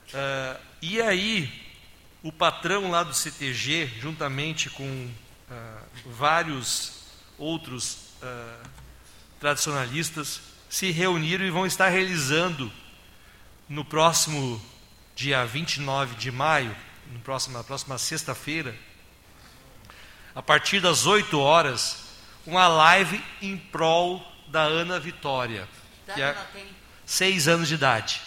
[0.09, 1.73] Uh, e aí,
[2.23, 7.03] o patrão lá do CTG, juntamente com uh, vários
[7.37, 8.67] outros uh,
[9.39, 12.71] tradicionalistas, se reuniram e vão estar realizando
[13.69, 14.59] no próximo
[15.15, 16.75] dia 29 de maio
[17.51, 18.75] na próxima sexta-feira,
[20.33, 22.05] a partir das 8 horas,
[22.45, 25.67] uma live em prol da Ana Vitória,
[26.13, 26.35] que é
[27.05, 28.21] seis anos de idade.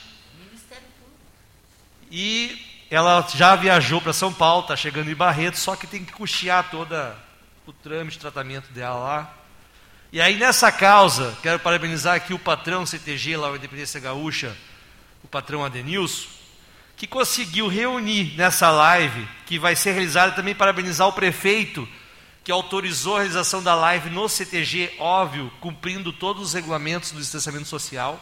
[2.11, 6.13] E ela já viajou para São Paulo, está chegando em Barreto, só que tem que
[6.13, 7.17] custear toda
[7.67, 9.35] o trâmite de tratamento dela lá.
[10.11, 14.57] E aí nessa causa, quero parabenizar aqui o patrão CTG lá, o Independência Gaúcha,
[15.23, 16.27] o patrão Adenilson,
[16.99, 21.89] que conseguiu reunir nessa live, que vai ser realizada também parabenizar o prefeito
[22.43, 27.67] que autorizou a realização da live no CTG, óbvio, cumprindo todos os regulamentos do distanciamento
[27.67, 28.21] social.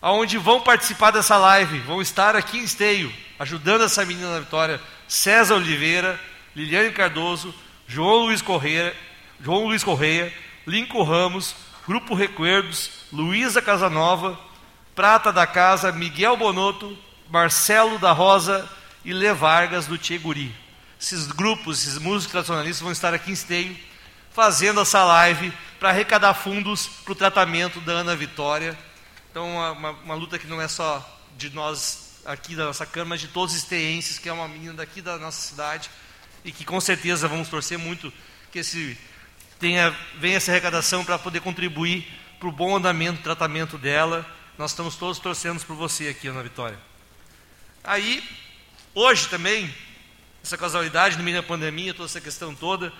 [0.00, 4.80] aonde vão participar dessa live, vão estar aqui em Esteio, ajudando essa menina na vitória,
[5.08, 6.20] César Oliveira,
[6.54, 7.52] Liliane Cardoso,
[7.86, 8.96] João Luiz Correia,
[9.40, 10.32] João Luiz Correia,
[10.66, 11.54] Lincoln Ramos,
[11.86, 14.38] Grupo Recuerdos, Luísa Casanova,
[14.94, 16.96] Prata da Casa, Miguel Bonotto,
[17.28, 18.68] Marcelo da Rosa
[19.04, 20.54] e Lê Vargas do Tcheguri.
[21.00, 23.76] Esses grupos, esses músicos tradicionalistas vão estar aqui em Esteio,
[24.32, 28.76] fazendo essa live para arrecadar fundos para o tratamento da Ana Vitória.
[29.30, 31.06] Então, uma, uma, uma, luta que não é só
[31.36, 34.74] de nós aqui da nossa Câmara, mas de todos os esteenses, que é uma menina
[34.74, 35.90] daqui da nossa cidade,
[36.44, 38.12] e que com certeza vamos torcer muito
[38.50, 38.98] que esse
[39.58, 42.06] tenha, venha essa arrecadação para poder contribuir
[42.40, 44.26] para o bom andamento, tratamento dela.
[44.56, 46.78] Nós estamos todos torcendo por você aqui, Ana Vitória.
[47.82, 48.22] Aí,
[48.94, 49.72] hoje também,
[50.42, 52.92] essa casualidade no meio da pandemia, toda essa questão toda,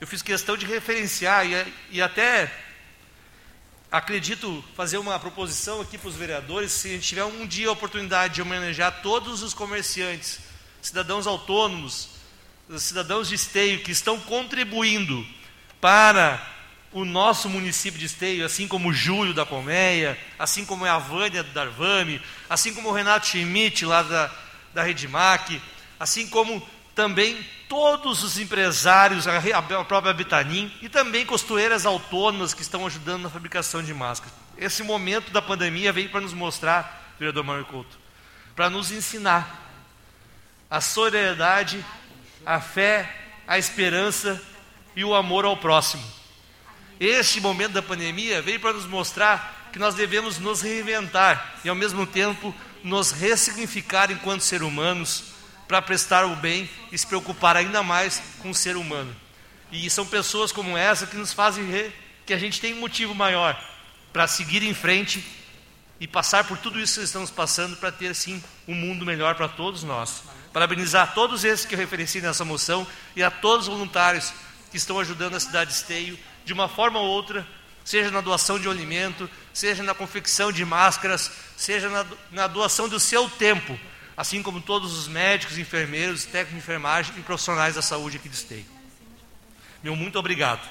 [0.00, 2.52] eu fiz questão de referenciar e, e até
[3.90, 7.72] acredito fazer uma proposição aqui para os vereadores, se a gente tiver um dia a
[7.72, 10.40] oportunidade de homenagear todos os comerciantes,
[10.82, 12.08] cidadãos autônomos,
[12.78, 15.26] cidadãos de esteio que estão contribuindo
[15.80, 16.55] para
[16.92, 21.42] o nosso município de Esteio, assim como o Júlio da Colmeia, assim como a Vânia
[21.42, 24.30] do Darvame, assim como o Renato Schmidt lá da,
[24.72, 25.60] da Redmac,
[25.98, 32.86] assim como também todos os empresários, a própria Bitanim e também costureiras autônomas que estão
[32.86, 34.34] ajudando na fabricação de máscaras.
[34.56, 37.98] Esse momento da pandemia veio para nos mostrar, vereador Mário Couto,
[38.54, 39.64] para nos ensinar
[40.70, 41.84] a solidariedade,
[42.44, 43.14] a fé,
[43.46, 44.40] a esperança
[44.94, 46.15] e o amor ao próximo.
[46.98, 51.74] Este momento da pandemia veio para nos mostrar que nós devemos nos reinventar e, ao
[51.74, 55.24] mesmo tempo, nos ressignificar enquanto ser humanos
[55.68, 59.14] para prestar o bem e se preocupar ainda mais com o ser humano.
[59.70, 61.94] E são pessoas como essa que nos fazem ver
[62.24, 63.60] que a gente tem um motivo maior
[64.12, 65.24] para seguir em frente
[66.00, 69.48] e passar por tudo isso que estamos passando para ter sim um mundo melhor para
[69.48, 70.22] todos nós.
[70.52, 74.32] Parabenizar todos esses que eu referenciei nessa moção e a todos os voluntários
[74.70, 77.46] que estão ajudando a cidade de Esteio de uma forma ou outra,
[77.84, 81.90] seja na doação de alimento, seja na confecção de máscaras, seja
[82.30, 83.78] na, doação do seu tempo
[84.16, 88.34] assim como todos os médicos, enfermeiros, técnicos de enfermagem e profissionais da saúde aqui do
[88.34, 88.64] Esteio.
[89.82, 90.66] Meu muito obrigado.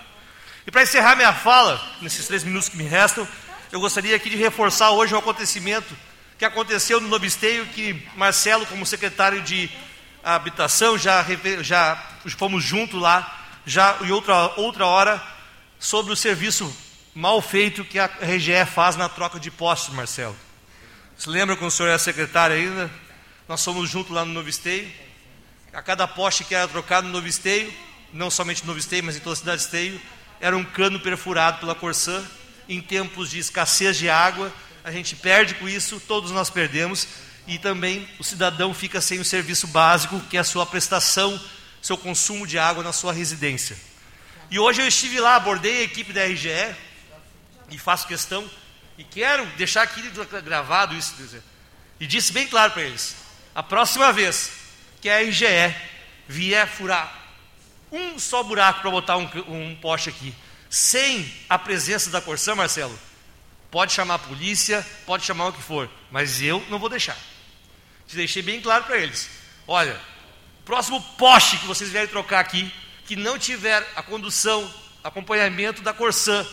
[0.65, 3.28] E para encerrar minha fala, nesses três minutos que me restam,
[3.71, 5.95] eu gostaria aqui de reforçar hoje um acontecimento
[6.39, 9.69] que aconteceu no Novo Esteio, que Marcelo, como secretário de
[10.23, 11.23] habitação, já,
[11.61, 12.03] já
[12.38, 15.21] fomos juntos lá, já em outra, outra hora,
[15.80, 16.76] sobre o serviço
[17.13, 20.36] mal feito que a RGE faz na troca de postos, Marcelo.
[21.17, 22.91] Você lembra quando o senhor era secretário ainda?
[23.47, 24.91] Nós fomos juntos lá no Novo Esteio.
[25.71, 27.73] A cada poste que era trocado no Novo Esteio,
[28.11, 30.01] não somente no Novo Esteio, mas em toda a cidade de Esteio,
[30.41, 32.23] era um cano perfurado pela Corsã.
[32.67, 34.51] Em tempos de escassez de água,
[34.84, 37.07] a gente perde com isso, todos nós perdemos,
[37.47, 41.39] e também o cidadão fica sem o serviço básico, que é a sua prestação,
[41.82, 43.78] seu consumo de água na sua residência.
[44.50, 46.76] E hoje eu estive lá, abordei a equipe da RGE,
[47.70, 48.50] e faço questão,
[48.98, 50.02] e quero deixar aqui
[50.43, 51.16] gravado isso,
[52.00, 53.16] e disse bem claro para eles:
[53.54, 54.52] a próxima vez
[55.02, 55.76] que a RGE
[56.28, 57.24] vier furar
[57.91, 60.34] um só buraco para botar um, um, poste aqui,
[60.70, 62.98] sem a presença da Corsã, Marcelo,
[63.72, 67.18] pode chamar a polícia, pode chamar o que for, mas eu não vou deixar.
[68.08, 69.30] Te deixei bem claro para eles:
[69.68, 70.00] olha,
[70.64, 72.72] próximo poste que vocês vierem trocar aqui,
[73.06, 74.72] que não tiver a condução,
[75.03, 76.45] acompanhamento da Corsã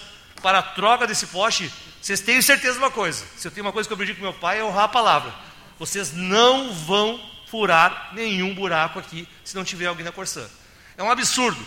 [0.43, 3.73] para a troca desse poste, vocês têm certeza de uma coisa: se eu tenho uma
[3.73, 5.35] coisa que eu aprendi com meu pai, é honrar a palavra.
[5.79, 10.49] Vocês não vão furar nenhum buraco aqui se não tiver alguém na Corsã.
[10.97, 11.65] É um absurdo.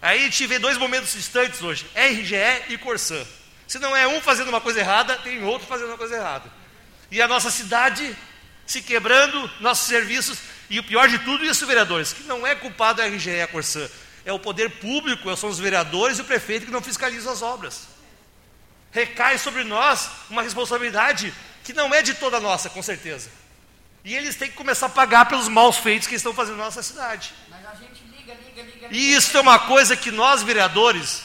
[0.00, 3.24] Aí tive dois momentos distantes hoje: RGE e Corsã.
[3.66, 6.50] Se não é um fazendo uma coisa errada, tem outro fazendo uma coisa errada.
[7.10, 8.16] E a nossa cidade
[8.66, 10.38] se quebrando, nossos serviços,
[10.70, 13.46] e o pior de tudo isso, vereadores, que não é culpado a RGE e a
[13.46, 13.88] Corsã,
[14.24, 17.88] é o poder público, são os vereadores e o prefeito que não fiscalizam as obras.
[18.90, 23.30] Recai sobre nós uma responsabilidade que não é de toda nossa, com certeza.
[24.04, 26.82] E eles têm que começar a pagar pelos maus feitos que estão fazendo na nossa
[26.82, 27.32] cidade.
[27.48, 28.88] Mas a gente liga, liga, liga.
[28.90, 31.22] E isso é uma coisa que nós, vereadores,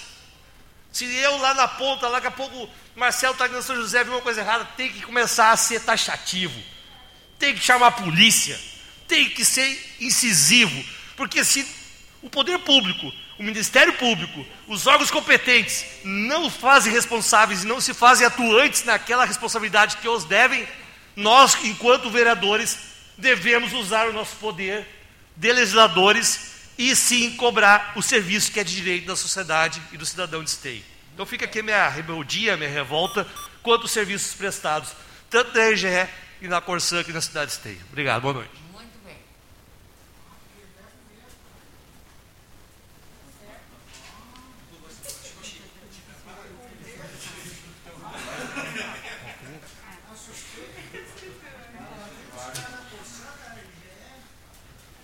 [0.91, 4.13] se eu lá na ponta, lá daqui a pouco Marcelo está na São José, viu
[4.13, 6.59] uma coisa errada, tem que começar a ser taxativo.
[7.37, 8.59] Tem que chamar a polícia.
[9.07, 10.83] Tem que ser incisivo.
[11.15, 11.63] Porque se
[12.21, 17.93] o poder público, o Ministério Público, os órgãos competentes não fazem responsáveis e não se
[17.93, 20.67] fazem atuantes naquela responsabilidade que os devem,
[21.15, 22.77] nós, enquanto vereadores,
[23.17, 24.85] devemos usar o nosso poder
[25.35, 30.05] de legisladores e sim cobrar o serviço que é de direito da sociedade e do
[30.05, 30.83] cidadão de esteio.
[31.13, 33.27] Então fica aqui minha rebeldia, minha revolta
[33.61, 34.93] quanto aos serviços prestados,
[35.29, 36.07] tanto na RGE
[36.41, 37.81] e na Corsã aqui na cidade de Esteio.
[37.89, 38.51] Obrigado, boa noite.
[38.71, 39.17] Muito bem.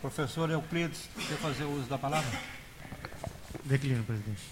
[0.05, 2.39] Professor Euclides, quer fazer uso da palavra?
[3.63, 4.43] Declino, presidente.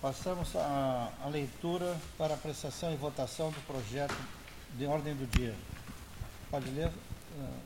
[0.00, 4.16] Passamos à, à leitura para apreciação e votação do projeto
[4.78, 5.54] de ordem do dia.
[6.50, 7.60] Pode ler, eh,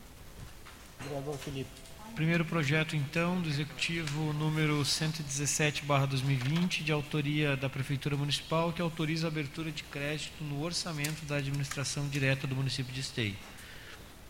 [1.05, 1.71] vereador Felipe.
[2.17, 9.31] Primeiro projeto, então, do Executivo número 117-2020, de autoria da Prefeitura Municipal, que autoriza a
[9.31, 13.37] abertura de crédito no orçamento da administração direta do município de Esteio.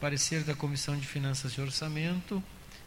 [0.03, 2.43] Parecer da Comissão de Finanças e Orçamento,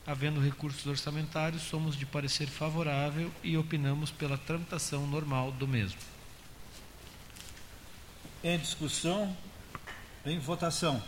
[0.06, 6.02] havendo recursos orçamentários, somos de parecer favorável e opinamos pela tramitação normal do mesmo.
[8.44, 9.34] Em discussão,
[10.26, 11.02] em votação.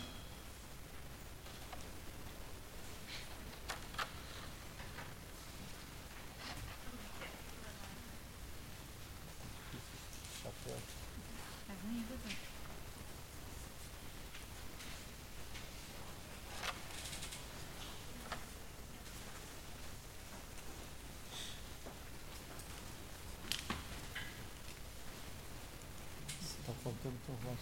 [26.68, 27.58] Está faltando tua voz.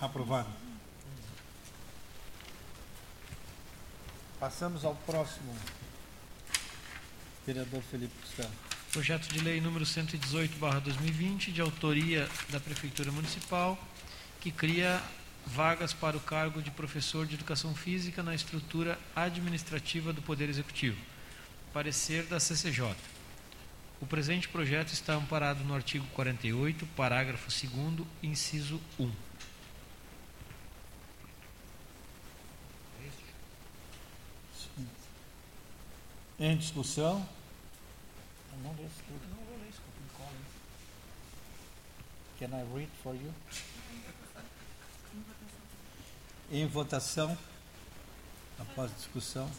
[0.00, 0.48] Aprovado.
[4.60, 5.56] Passamos ao próximo.
[7.46, 8.50] Vereador Felipe Costela.
[8.92, 13.82] Projeto de lei número 118/2020, de autoria da Prefeitura Municipal,
[14.38, 15.02] que cria
[15.46, 20.98] vagas para o cargo de professor de educação física na estrutura administrativa do Poder Executivo.
[21.72, 22.94] Parecer da CCJ.
[23.98, 29.10] O presente projeto está amparado no artigo 48, parágrafo 2º, inciso 1.
[36.40, 37.28] Em discussão.
[38.50, 39.28] Eu não leio isso tudo.
[39.28, 39.80] Não vou ler isso,
[42.38, 43.34] Can I read for you?
[46.50, 47.36] Em votação,
[48.58, 49.50] após discussão.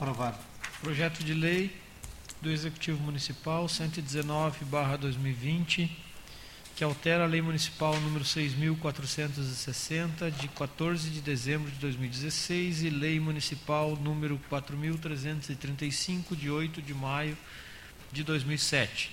[0.00, 0.38] Aprovado.
[0.80, 1.78] Projeto de lei
[2.40, 5.90] do Executivo Municipal 119/2020,
[6.74, 13.20] que altera a Lei Municipal número 6460 de 14 de dezembro de 2016 e Lei
[13.20, 17.36] Municipal número 4335 de 8 de maio
[18.10, 19.10] de 2007.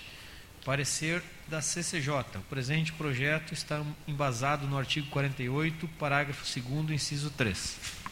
[0.64, 2.38] Parecer da CCJ.
[2.38, 8.07] O presente projeto está embasado no artigo 48, parágrafo 2º, inciso 3.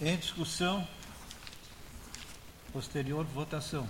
[0.00, 0.86] Em discussão,
[2.72, 3.88] posterior votação.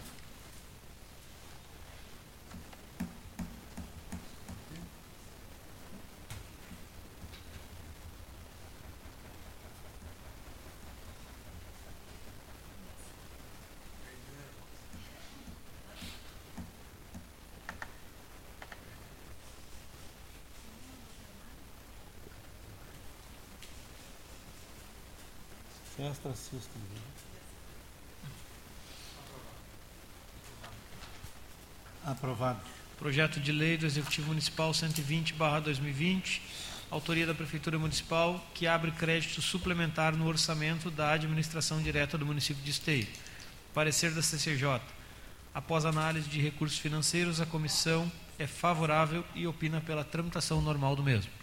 [26.18, 26.82] Extra system.
[32.04, 32.58] Aprovado.
[32.98, 36.40] Projeto de lei do Executivo Municipal 120/2020,
[36.90, 42.64] autoria da Prefeitura Municipal, que abre crédito suplementar no orçamento da administração direta do município
[42.64, 43.06] de Esteio.
[43.72, 44.80] Parecer da CCJ.
[45.54, 51.02] Após análise de recursos financeiros, a comissão é favorável e opina pela tramitação normal do
[51.04, 51.37] mesmo.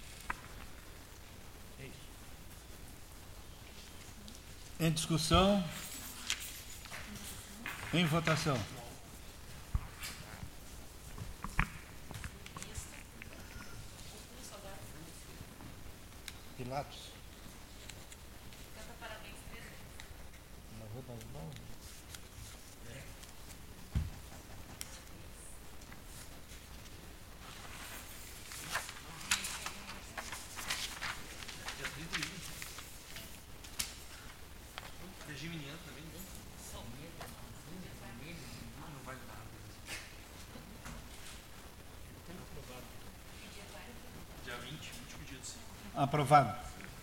[4.78, 5.64] Em discussão.
[7.94, 8.58] Em votação.
[16.58, 16.98] Pilatos.
[18.76, 19.78] Canta parabéns, presidente.
[20.80, 21.65] Na Rua das Mãos.
[46.06, 46.54] Aprovado.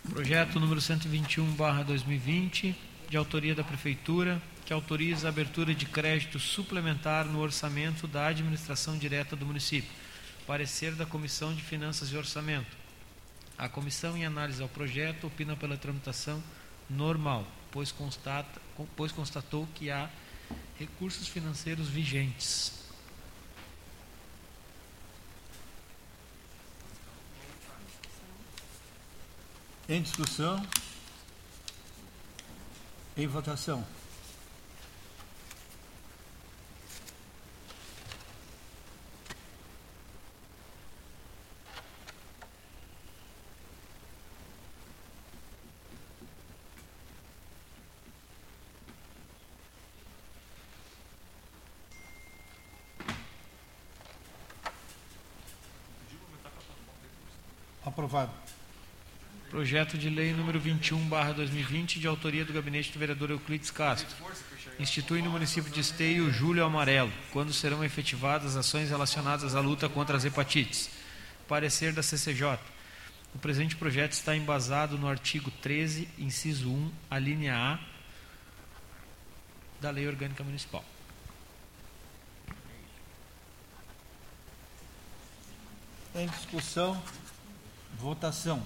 [0.08, 2.72] Projeto número 121, barra 2020,
[3.10, 8.96] de autoria da Prefeitura, que autoriza a abertura de crédito suplementar no orçamento da administração
[8.96, 9.90] direta do município.
[10.46, 12.76] Parecer da Comissão de Finanças e Orçamento.
[13.58, 16.40] A comissão, em análise ao projeto, opina pela tramitação
[16.88, 18.62] normal, pois, constata,
[18.94, 20.08] pois constatou que há
[20.78, 22.81] recursos financeiros vigentes.
[29.88, 30.64] Em discussão?
[33.16, 33.84] Em votação?
[57.84, 58.41] Aprovado.
[59.62, 64.12] Projeto de lei número 21, barra 2020, de autoria do gabinete do vereador Euclides Castro.
[64.76, 70.16] Institui no município de Esteio Júlio Amarelo, quando serão efetivadas ações relacionadas à luta contra
[70.16, 70.90] as hepatites.
[71.46, 72.58] Parecer da CCJ.
[73.36, 77.78] O presente projeto está embasado no artigo 13, inciso 1, a linha A
[79.80, 80.84] da Lei Orgânica Municipal.
[86.16, 87.00] Em discussão?
[88.00, 88.60] Votação.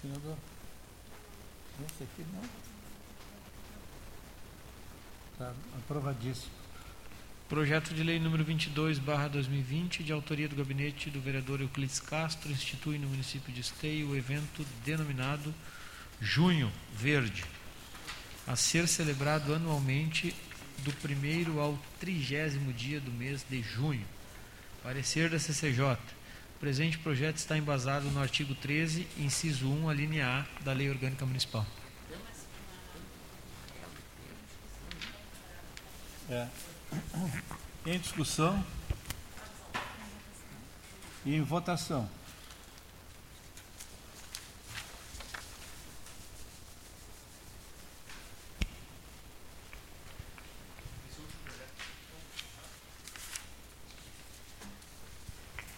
[0.00, 0.36] Senador,
[1.86, 2.42] esse aqui não.
[5.38, 5.52] Tá
[6.20, 6.52] aprovadíssimo.
[7.48, 12.50] Projeto de lei número 22, barra 2020, de autoria do gabinete do vereador Euclides Castro,
[12.50, 15.52] institui no município de Esteio o evento denominado
[16.20, 17.42] Junho Verde,
[18.46, 20.34] a ser celebrado anualmente
[20.78, 24.06] do primeiro ao trigésimo dia do mês de junho.
[24.82, 25.98] Parecer da CCJ.
[26.56, 30.88] O presente projeto está embasado no artigo 13, inciso 1, a linha A da Lei
[30.88, 31.66] Orgânica Municipal.
[36.30, 36.46] É.
[37.84, 38.64] Em discussão
[41.24, 42.08] e em votação.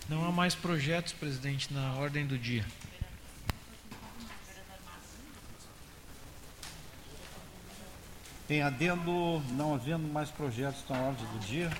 [0.06, 2.66] Não há mais projetos, presidente, na ordem do dia.
[8.52, 11.72] Em adendo, não havendo mais projetos na ordem do dia,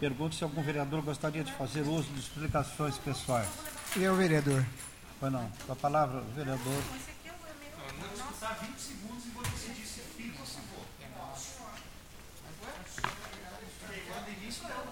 [0.00, 3.48] pergunto se algum vereador gostaria de fazer uso de explicações pessoais.
[3.96, 4.66] Eu, vereador.
[5.20, 5.48] Pois não.
[5.64, 6.82] Com a palavra, o vereador.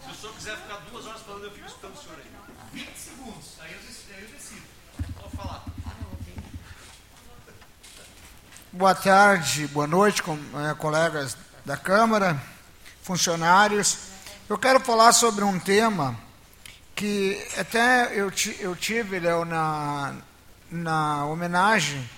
[0.04, 2.30] Se o senhor quiser ficar duas horas falando, eu fico escutando o senhor aí.
[2.74, 4.14] 20 segundos, aí eu decido.
[4.14, 4.62] Aí eu decido.
[5.20, 5.64] Pode falar.
[8.72, 12.40] Boa tarde, boa noite, com, eh, colegas da Câmara,
[13.02, 13.96] funcionários.
[14.48, 16.16] Eu quero falar sobre um tema
[16.94, 18.30] que até eu,
[18.60, 20.14] eu tive, Léo, na,
[20.70, 22.08] na homenagem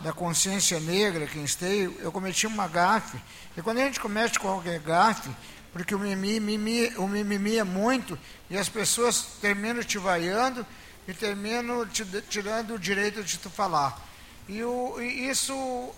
[0.00, 3.18] da consciência negra aqui em Esteio, eu cometi uma gafe.
[3.56, 5.30] E quando a gente comete qualquer gafe,
[5.72, 8.18] porque o mimimi, mimi- o mimimi é muito,
[8.48, 10.64] e as pessoas terminam te vaiando
[11.08, 14.05] e terminam te tirando o direito de tu falar.
[14.48, 15.52] E, o, e isso,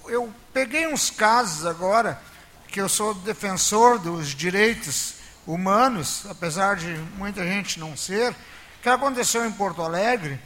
[0.07, 2.21] eu peguei uns casos agora,
[2.69, 5.17] que eu sou defensor dos direitos
[5.47, 8.35] humanos, apesar de muita gente não ser,
[8.83, 10.41] que aconteceu em Porto Alegre,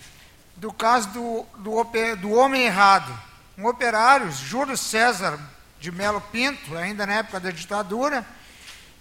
[0.56, 1.84] do caso do, do,
[2.16, 3.12] do homem errado.
[3.56, 5.38] Um operário, Júlio César
[5.78, 8.26] de Melo Pinto, ainda na época da ditadura,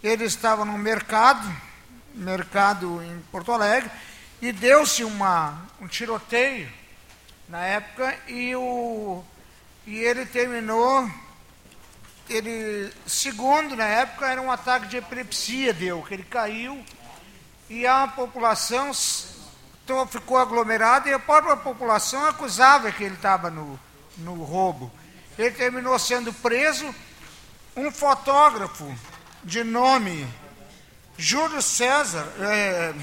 [0.04, 1.48] ele estava no mercado,
[2.14, 3.90] mercado em Porto Alegre,
[4.42, 6.81] e deu-se um tiroteio
[7.52, 9.22] na época e, o,
[9.86, 11.06] e ele terminou,
[12.30, 16.82] ele, segundo na época, era um ataque de epilepsia deu, que ele caiu
[17.70, 18.92] e a população
[19.86, 23.78] to- ficou aglomerada e a própria população acusava que ele estava no,
[24.20, 24.90] no roubo.
[25.38, 26.96] Ele terminou sendo preso,
[27.76, 28.90] um fotógrafo
[29.44, 30.26] de nome
[31.18, 32.94] Júlio César, é,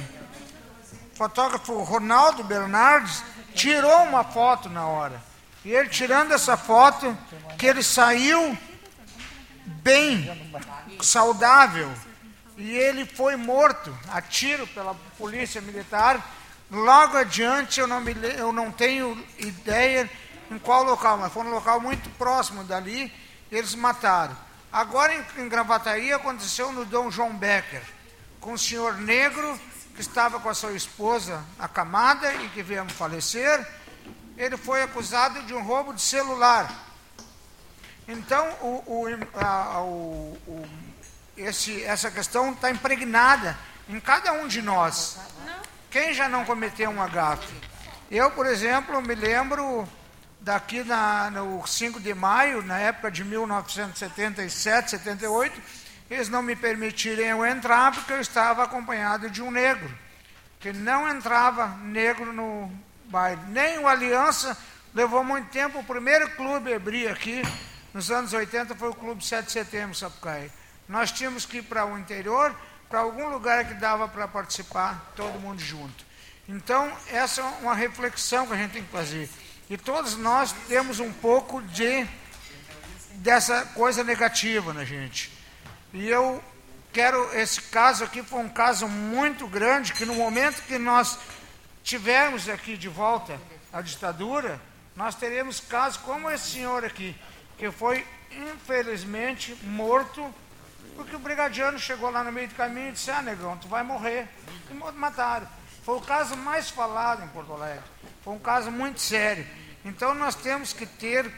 [1.14, 3.22] fotógrafo Ronaldo Bernardes,
[3.58, 5.20] tirou uma foto na hora.
[5.64, 7.18] E ele tirando essa foto,
[7.58, 8.56] que ele saiu
[9.82, 10.52] bem,
[11.02, 11.92] saudável,
[12.56, 16.24] e ele foi morto a tiro pela polícia militar.
[16.70, 20.08] Logo adiante, eu não, me, eu não tenho ideia
[20.50, 23.12] em qual local, mas foi um local muito próximo dali,
[23.50, 24.36] eles mataram.
[24.72, 27.82] Agora em, em Gravataí aconteceu no Dom João Becker,
[28.40, 29.58] com um senhor negro
[29.98, 33.66] que estava com a sua esposa acamada e que veio falecer.
[34.36, 36.72] Ele foi acusado de um roubo de celular.
[38.06, 40.38] Então, o, o, a, o,
[41.36, 43.58] esse, essa questão está impregnada
[43.88, 45.18] em cada um de nós.
[45.90, 47.52] Quem já não cometeu um agafe?
[48.08, 49.84] Eu, por exemplo, me lembro
[50.38, 55.60] daqui na, no 5 de maio, na época de 1977, 78,
[56.10, 59.90] eles não me permitiriam eu entrar porque eu estava acompanhado de um negro,
[60.60, 62.72] que não entrava negro no
[63.06, 63.40] baile.
[63.48, 64.56] Nem o Aliança
[64.94, 67.42] levou muito tempo, o primeiro clube a abrir aqui,
[67.92, 70.50] nos anos 80, foi o Clube 7 de Setembro, Sapucaí.
[70.88, 72.54] Nós tínhamos que ir para o interior,
[72.88, 76.06] para algum lugar que dava para participar, todo mundo junto.
[76.48, 79.28] Então, essa é uma reflexão que a gente tem que fazer.
[79.68, 82.06] E todos nós temos um pouco de
[83.16, 85.37] dessa coisa negativa na gente.
[85.92, 86.42] E eu
[86.92, 91.18] quero esse caso aqui foi um caso muito grande que no momento que nós
[91.82, 93.40] tivermos aqui de volta
[93.72, 94.60] a ditadura,
[94.94, 97.16] nós teremos casos como esse senhor aqui,
[97.56, 100.34] que foi infelizmente morto
[100.98, 103.84] porque o brigadiano chegou lá no meio do caminho e disse: "Ah, negão, tu vai
[103.84, 104.26] morrer".
[104.68, 105.46] E mataram.
[105.84, 107.84] Foi o caso mais falado em Porto Alegre.
[108.22, 109.46] Foi um caso muito sério.
[109.84, 111.32] Então nós temos que ter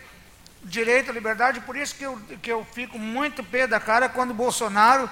[0.63, 4.35] direito à liberdade, por isso que eu, que eu fico muito pé da cara quando
[4.35, 5.09] Bolsonaro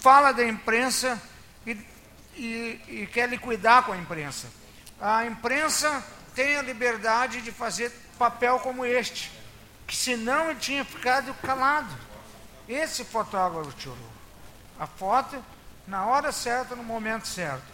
[0.00, 1.20] fala da imprensa
[1.66, 1.72] e,
[2.34, 4.48] e, e quer liquidar com a imprensa.
[5.00, 6.04] A imprensa
[6.34, 9.30] tem a liberdade de fazer papel como este,
[9.86, 11.94] que senão ele tinha ficado calado.
[12.68, 13.96] Esse fotógrafo tirou
[14.78, 15.42] a foto
[15.86, 17.64] na hora certa, no momento certo.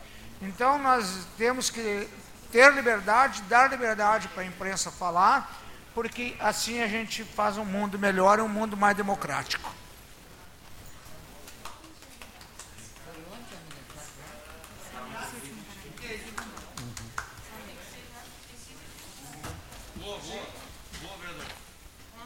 [0.41, 2.09] Então nós temos que
[2.53, 5.53] ter liberdade, dar liberdade para a imprensa falar,
[5.95, 9.71] porque assim a gente faz um mundo melhor, um mundo mais democrático.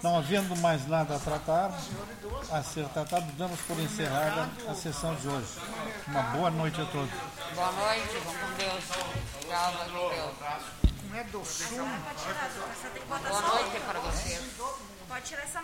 [0.01, 1.77] Não havendo mais nada a tratar,
[2.53, 5.59] a ser tratado, damos por encerrada a sessão de hoje.
[6.07, 7.11] Uma boa noite a todos.
[7.55, 8.85] Boa noite, vamos com Deus.
[9.49, 10.88] Tchau, vai com Deus.
[11.09, 11.79] Não é do sul?
[13.09, 14.41] Boa noite para vocês.
[15.09, 15.57] Pode tirar essa